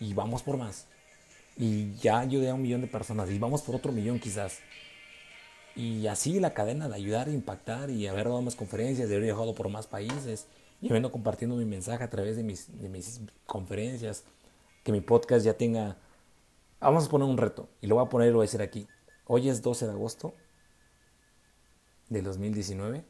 y 0.00 0.14
vamos 0.14 0.42
por 0.42 0.56
más. 0.56 0.86
Y 1.56 1.94
ya 1.94 2.18
ayudé 2.18 2.50
a 2.50 2.54
un 2.54 2.62
millón 2.62 2.80
de 2.80 2.88
personas 2.88 3.30
y 3.30 3.38
vamos 3.38 3.62
por 3.62 3.76
otro 3.76 3.92
millón 3.92 4.18
quizás. 4.18 4.58
Y 5.76 6.08
así 6.08 6.40
la 6.40 6.54
cadena 6.54 6.88
de 6.88 6.96
ayudar, 6.96 7.28
impactar 7.28 7.90
y 7.90 8.08
haber 8.08 8.24
dado 8.24 8.42
más 8.42 8.56
conferencias, 8.56 9.08
de 9.08 9.14
haber 9.14 9.26
viajado 9.26 9.54
por 9.54 9.68
más 9.68 9.86
países 9.86 10.46
y 10.80 10.88
compartiendo 10.88 11.54
mi 11.54 11.66
mensaje 11.66 12.02
a 12.02 12.10
través 12.10 12.34
de 12.36 12.42
mis, 12.42 12.80
de 12.80 12.88
mis 12.88 13.20
conferencias, 13.46 14.24
que 14.82 14.90
mi 14.90 15.02
podcast 15.02 15.44
ya 15.46 15.54
tenga... 15.54 15.98
Vamos 16.80 17.06
a 17.06 17.08
poner 17.08 17.28
un 17.28 17.38
reto 17.38 17.68
y 17.80 17.86
lo 17.86 17.94
voy 17.94 18.04
a 18.04 18.08
poner 18.08 18.30
lo 18.30 18.38
voy 18.38 18.44
a 18.44 18.48
decir 18.48 18.60
aquí 18.60 18.88
Hoy 19.26 19.48
es 19.48 19.62
12 19.62 19.86
de 19.86 19.92
agosto 19.92 20.34
del 22.08 22.24
2019. 22.24 23.04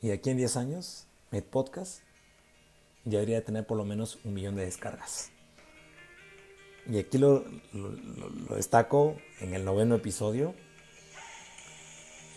Y 0.00 0.10
aquí 0.10 0.30
en 0.30 0.38
10 0.38 0.56
años, 0.56 1.06
mi 1.30 1.42
podcast 1.42 2.00
ya 3.04 3.18
debería 3.18 3.44
tener 3.44 3.66
por 3.66 3.76
lo 3.76 3.84
menos 3.84 4.18
un 4.24 4.32
millón 4.32 4.56
de 4.56 4.64
descargas. 4.64 5.30
Y 6.86 6.98
aquí 6.98 7.18
lo, 7.18 7.44
destaco 8.56 9.16
en 9.40 9.52
el 9.52 9.66
noveno 9.66 9.96
episodio. 9.96 10.54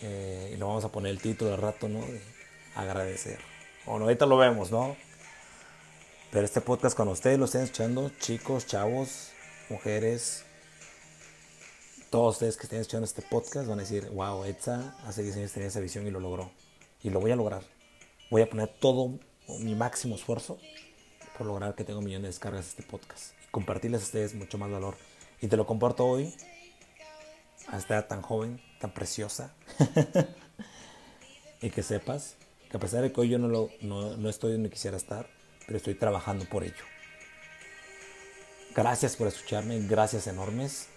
Eh, 0.01 0.51
y 0.53 0.57
lo 0.57 0.67
vamos 0.67 0.83
a 0.83 0.91
poner 0.91 1.11
el 1.11 1.21
título 1.21 1.53
al 1.53 1.61
rato, 1.61 1.87
¿no? 1.87 2.05
De 2.05 2.21
agradecer. 2.75 3.39
Bueno, 3.85 4.03
ahorita 4.03 4.25
lo 4.25 4.37
vemos, 4.37 4.69
¿no? 4.69 4.97
Pero 6.29 6.43
este 6.43 6.59
podcast, 6.59 6.95
cuando 6.95 7.13
ustedes 7.13 7.39
lo 7.39 7.45
estén 7.45 7.61
escuchando, 7.61 8.11
chicos, 8.19 8.67
chavos, 8.67 9.31
mujeres, 9.69 10.46
todos 12.09 12.35
ustedes 12.35 12.57
que 12.57 12.63
estén 12.63 12.79
escuchando 12.79 13.05
este 13.05 13.21
podcast 13.21 13.67
van 13.67 13.79
a 13.79 13.81
decir, 13.81 14.09
wow, 14.11 14.43
Etza 14.45 14.95
hace 15.05 15.23
10 15.23 15.37
años 15.37 15.51
tenía 15.51 15.67
esa 15.67 15.79
visión 15.79 16.07
y 16.07 16.11
lo 16.11 16.19
logró. 16.19 16.51
Y 17.03 17.09
lo 17.09 17.19
voy 17.19 17.31
a 17.31 17.35
lograr. 17.35 17.63
Voy 18.29 18.41
a 18.41 18.49
poner 18.49 18.69
todo 18.79 19.19
mi 19.59 19.75
máximo 19.75 20.15
esfuerzo 20.15 20.57
por 21.37 21.47
lograr 21.47 21.75
que 21.75 21.83
tenga 21.83 21.99
un 21.99 22.05
de 22.05 22.19
descargas 22.19 22.65
de 22.65 22.69
este 22.69 22.83
podcast. 22.83 23.33
Y 23.45 23.51
compartirles 23.51 24.01
a 24.01 24.05
ustedes 24.05 24.33
mucho 24.35 24.57
más 24.57 24.71
valor. 24.71 24.95
Y 25.41 25.47
te 25.47 25.57
lo 25.57 25.65
comparto 25.65 26.05
hoy, 26.05 26.33
a 27.67 27.77
esta 27.77 28.07
tan 28.07 28.21
joven, 28.21 28.61
tan 28.79 28.93
preciosa. 28.93 29.53
y 31.61 31.69
que 31.69 31.83
sepas 31.83 32.35
que 32.69 32.77
a 32.77 32.79
pesar 32.79 33.01
de 33.01 33.11
que 33.11 33.21
hoy 33.21 33.29
yo 33.29 33.39
no, 33.39 33.47
lo, 33.47 33.69
no, 33.81 34.17
no 34.17 34.29
estoy 34.29 34.53
donde 34.53 34.69
quisiera 34.69 34.97
estar, 34.97 35.29
pero 35.65 35.77
estoy 35.77 35.95
trabajando 35.95 36.45
por 36.45 36.63
ello. 36.63 36.83
Gracias 38.75 39.15
por 39.15 39.27
escucharme, 39.27 39.79
gracias 39.81 40.27
enormes. 40.27 40.87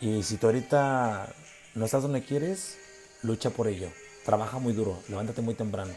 Y 0.00 0.22
si 0.22 0.38
tú 0.38 0.46
ahorita 0.46 1.34
no 1.74 1.84
estás 1.84 2.02
donde 2.02 2.22
quieres, 2.22 2.78
lucha 3.22 3.50
por 3.50 3.68
ello. 3.68 3.90
Trabaja 4.24 4.58
muy 4.58 4.72
duro, 4.72 5.02
levántate 5.08 5.42
muy 5.42 5.54
temprano. 5.54 5.92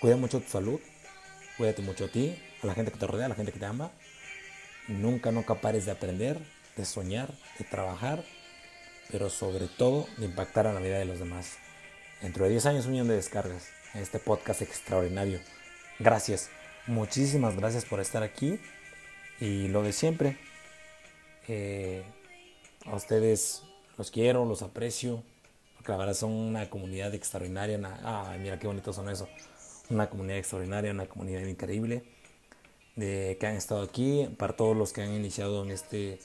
Cuida 0.00 0.16
mucho 0.16 0.40
tu 0.40 0.48
salud, 0.48 0.80
cuídate 1.58 1.82
mucho 1.82 2.06
a 2.06 2.08
ti, 2.08 2.42
a 2.62 2.66
la 2.66 2.74
gente 2.74 2.90
que 2.90 2.98
te 2.98 3.06
rodea, 3.06 3.26
a 3.26 3.28
la 3.28 3.34
gente 3.34 3.52
que 3.52 3.58
te 3.58 3.66
ama. 3.66 3.90
Nunca, 4.88 5.30
nunca 5.30 5.60
pares 5.60 5.84
de 5.84 5.92
aprender, 5.92 6.38
de 6.76 6.84
soñar, 6.86 7.34
de 7.58 7.64
trabajar, 7.66 8.24
pero 9.10 9.28
sobre 9.28 9.68
todo 9.68 10.08
de 10.16 10.24
impactar 10.24 10.66
a 10.66 10.72
la 10.72 10.80
vida 10.80 10.98
de 10.98 11.04
los 11.04 11.18
demás. 11.18 11.58
Dentro 12.22 12.44
de 12.44 12.50
10 12.50 12.66
años 12.66 12.86
un 12.86 12.92
millón 12.92 13.08
de 13.08 13.16
descargas. 13.16 13.68
este 13.94 14.18
podcast 14.18 14.62
extraordinario. 14.62 15.40
Gracias, 15.98 16.48
muchísimas 16.86 17.56
gracias 17.56 17.84
por 17.84 18.00
estar 18.00 18.22
aquí 18.22 18.58
y 19.38 19.68
lo 19.68 19.82
de 19.82 19.92
siempre. 19.92 20.38
Eh, 21.48 22.04
a 22.86 22.96
ustedes 22.96 23.62
los 23.98 24.10
quiero, 24.10 24.44
los 24.44 24.62
aprecio, 24.62 25.22
porque 25.76 25.92
la 25.92 25.98
verdad 25.98 26.14
son 26.14 26.32
una 26.32 26.70
comunidad 26.70 27.14
extraordinaria. 27.14 27.78
Mira 28.38 28.58
qué 28.58 28.66
bonito 28.66 28.92
son 28.92 29.08
eso. 29.08 29.28
Una 29.88 30.08
comunidad 30.08 30.38
extraordinaria, 30.38 30.90
una 30.92 31.06
comunidad 31.06 31.42
increíble 31.42 32.04
de 32.96 33.36
que 33.40 33.46
han 33.46 33.56
estado 33.56 33.82
aquí, 33.82 34.28
para 34.38 34.56
todos 34.56 34.76
los 34.76 34.92
que 34.92 35.02
han 35.02 35.12
iniciado 35.12 35.64
en 35.64 35.70
este, 35.70 36.20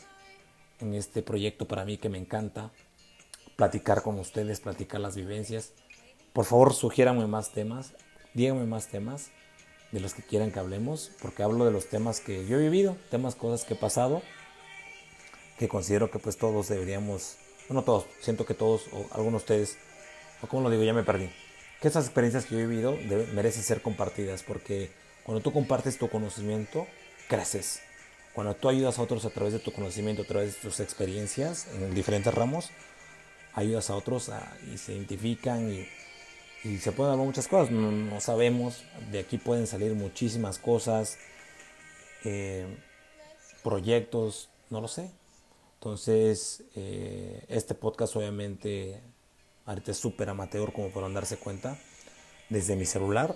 en 0.79 0.93
este 0.93 1.21
proyecto 1.21 1.67
para 1.67 1.85
mí 1.85 1.97
que 1.97 2.09
me 2.09 2.17
encanta, 2.17 2.71
platicar 3.55 4.01
con 4.01 4.19
ustedes, 4.19 4.59
platicar 4.59 4.99
las 4.99 5.15
vivencias. 5.15 5.73
Por 6.33 6.45
favor, 6.45 6.73
sugiéranme 6.73 7.27
más 7.27 7.51
temas, 7.51 7.93
díganme 8.33 8.65
más 8.65 8.87
temas 8.87 9.31
de 9.91 10.01
los 10.01 10.13
que 10.13 10.21
quieran 10.21 10.51
que 10.51 10.59
hablemos, 10.59 11.11
porque 11.21 11.43
hablo 11.43 11.63
de 11.63 11.71
los 11.71 11.87
temas 11.87 12.19
que 12.19 12.45
yo 12.45 12.57
he 12.59 12.63
vivido, 12.63 12.97
temas, 13.09 13.35
cosas 13.35 13.65
que 13.65 13.75
he 13.75 13.77
pasado, 13.77 14.21
que 15.57 15.67
considero 15.67 16.11
que 16.11 16.19
pues 16.19 16.37
todos 16.37 16.67
deberíamos, 16.67 17.37
no 17.69 17.83
todos, 17.83 18.05
siento 18.21 18.45
que 18.45 18.53
todos, 18.53 18.87
o 18.91 19.07
algunos 19.11 19.41
de 19.41 19.43
ustedes, 19.43 19.77
o 20.41 20.47
como 20.47 20.63
lo 20.63 20.69
digo, 20.69 20.83
ya 20.83 20.93
me 20.93 21.03
perdí, 21.03 21.29
que 21.81 21.87
esas 21.87 22.05
experiencias 22.05 22.45
que 22.45 22.55
yo 22.55 22.61
he 22.61 22.65
vivido 22.65 22.97
merecen 23.33 23.63
ser 23.63 23.81
compartidas, 23.81 24.43
porque 24.43 24.91
cuando 25.23 25.41
tú 25.41 25.51
compartes 25.51 25.97
tu 25.97 26.09
conocimiento, 26.09 26.87
creces. 27.27 27.81
Cuando 28.33 28.53
tú 28.53 28.67
ayudas 28.69 28.99
a 28.99 29.01
otros 29.01 29.23
a 29.25 29.29
través 29.29 29.53
de 29.53 29.59
tu 29.59 29.71
conocimiento, 29.71 30.23
a 30.23 30.25
través 30.25 30.55
de 30.55 30.61
tus 30.61 30.79
experiencias 30.79 31.67
en 31.73 31.95
diferentes 31.95 32.33
ramos, 32.33 32.69
ayudas 33.53 33.89
a 33.89 33.95
otros 33.95 34.29
y 34.71 34.77
se 34.77 34.93
identifican 34.93 35.71
y, 35.71 35.87
se 36.79 36.91
pueden 36.91 37.13
hablar 37.13 37.27
muchas 37.27 37.47
cosas. 37.47 37.71
No, 37.71 38.19
sabemos, 38.19 38.83
de 39.11 39.19
aquí 39.19 39.37
pueden 39.37 39.67
salir 39.67 39.93
muchísimas 39.93 40.57
cosas, 40.57 41.17
eh, 42.23 42.65
proyectos, 43.63 44.49
no 44.69 44.81
lo 44.81 44.87
sé. 44.87 45.11
Entonces, 45.75 46.63
eh, 46.75 47.45
este 47.47 47.75
podcast 47.75 48.15
obviamente 48.15 49.01
ahorita 49.65 49.91
es 49.91 49.97
súper 49.97 50.29
amateur 50.29 50.73
como 50.73 50.89
podrán 50.89 51.13
darse 51.13 51.37
cuenta. 51.37 51.77
Desde 52.49 52.75
mi 52.75 52.85
celular, 52.85 53.35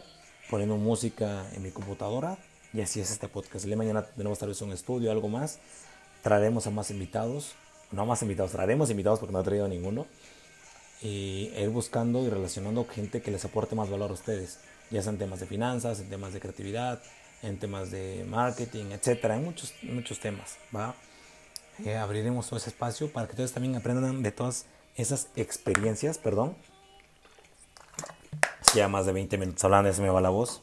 poniendo 0.49 0.78
música 0.78 1.49
en 1.54 1.63
mi 1.63 1.71
computadora 1.71 2.38
y 2.73 2.82
así 2.82 2.99
es 2.99 3.12
este 3.12 3.28
podcast. 3.28 3.65
El 3.65 3.75
mañana 3.75 4.04
tenemos 4.04 4.39
tal 4.39 4.49
vez 4.49 4.62
un 4.62 4.71
estudio, 4.71 5.12
algo 5.12 5.28
más. 5.28 5.60
Traeremos 6.21 6.67
a 6.67 6.69
más 6.69 6.91
invitados 6.91 7.56
no 7.91 8.06
más 8.06 8.21
invitados, 8.21 8.52
traeremos 8.52 8.89
invitados 8.89 9.19
porque 9.19 9.34
no 9.34 9.41
he 9.41 9.43
traído 9.43 9.67
ninguno. 9.67 10.06
Y 11.02 11.52
ir 11.58 11.69
buscando 11.69 12.23
y 12.23 12.30
relacionando 12.30 12.86
gente 12.86 13.21
que 13.21 13.32
les 13.32 13.45
aporte 13.45 13.73
más 13.73 13.89
valor 13.89 14.12
a 14.12 14.13
ustedes, 14.13 14.60
ya 14.91 15.02
sea 15.02 15.13
en 15.13 15.17
temas 15.17 15.39
de 15.39 15.45
finanzas, 15.45 16.02
en 16.02 16.10
temas 16.10 16.34
de 16.34 16.41
creatividad, 16.41 17.02
en 17.41 17.58
temas 17.58 17.89
de 17.89 18.25
marketing, 18.28 18.91
etcétera, 18.91 19.38
en 19.38 19.45
muchos, 19.45 19.73
muchos 19.84 20.19
temas. 20.19 20.58
¿va? 20.75 20.93
Eh, 21.86 21.96
abriremos 21.96 22.48
todo 22.48 22.58
ese 22.58 22.70
espacio 22.70 23.12
para 23.12 23.28
que 23.28 23.32
ustedes 23.32 23.54
también 23.54 23.76
aprendan 23.76 24.22
de 24.22 24.32
todas 24.32 24.65
esas 24.96 25.30
experiencias, 25.36 26.18
perdón. 26.18 26.56
Ya 28.76 28.88
más 28.88 29.06
de 29.06 29.13
20 29.13 29.38
minutos 29.38 29.63
hablando, 29.63 29.89
ya 29.89 29.96
se 29.96 30.02
me 30.02 30.10
va 30.10 30.22
la 30.22 30.30
voz, 30.30 30.62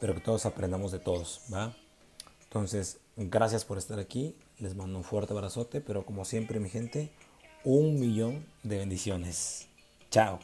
pero 0.00 0.14
que 0.14 0.20
todos 0.20 0.46
aprendamos 0.46 0.92
de 0.92 0.98
todos, 0.98 1.42
¿va? 1.52 1.74
Entonces, 2.44 2.98
gracias 3.16 3.64
por 3.64 3.78
estar 3.78 3.98
aquí 3.98 4.36
les 4.58 4.74
mando 4.74 4.98
un 4.98 5.04
fuerte 5.04 5.32
abrazote, 5.32 5.80
pero 5.80 6.04
como 6.04 6.24
siempre 6.24 6.60
mi 6.60 6.68
gente, 6.68 7.12
un 7.64 8.00
millón 8.00 8.46
de 8.62 8.78
bendiciones. 8.78 9.68
Chao. 10.10 10.38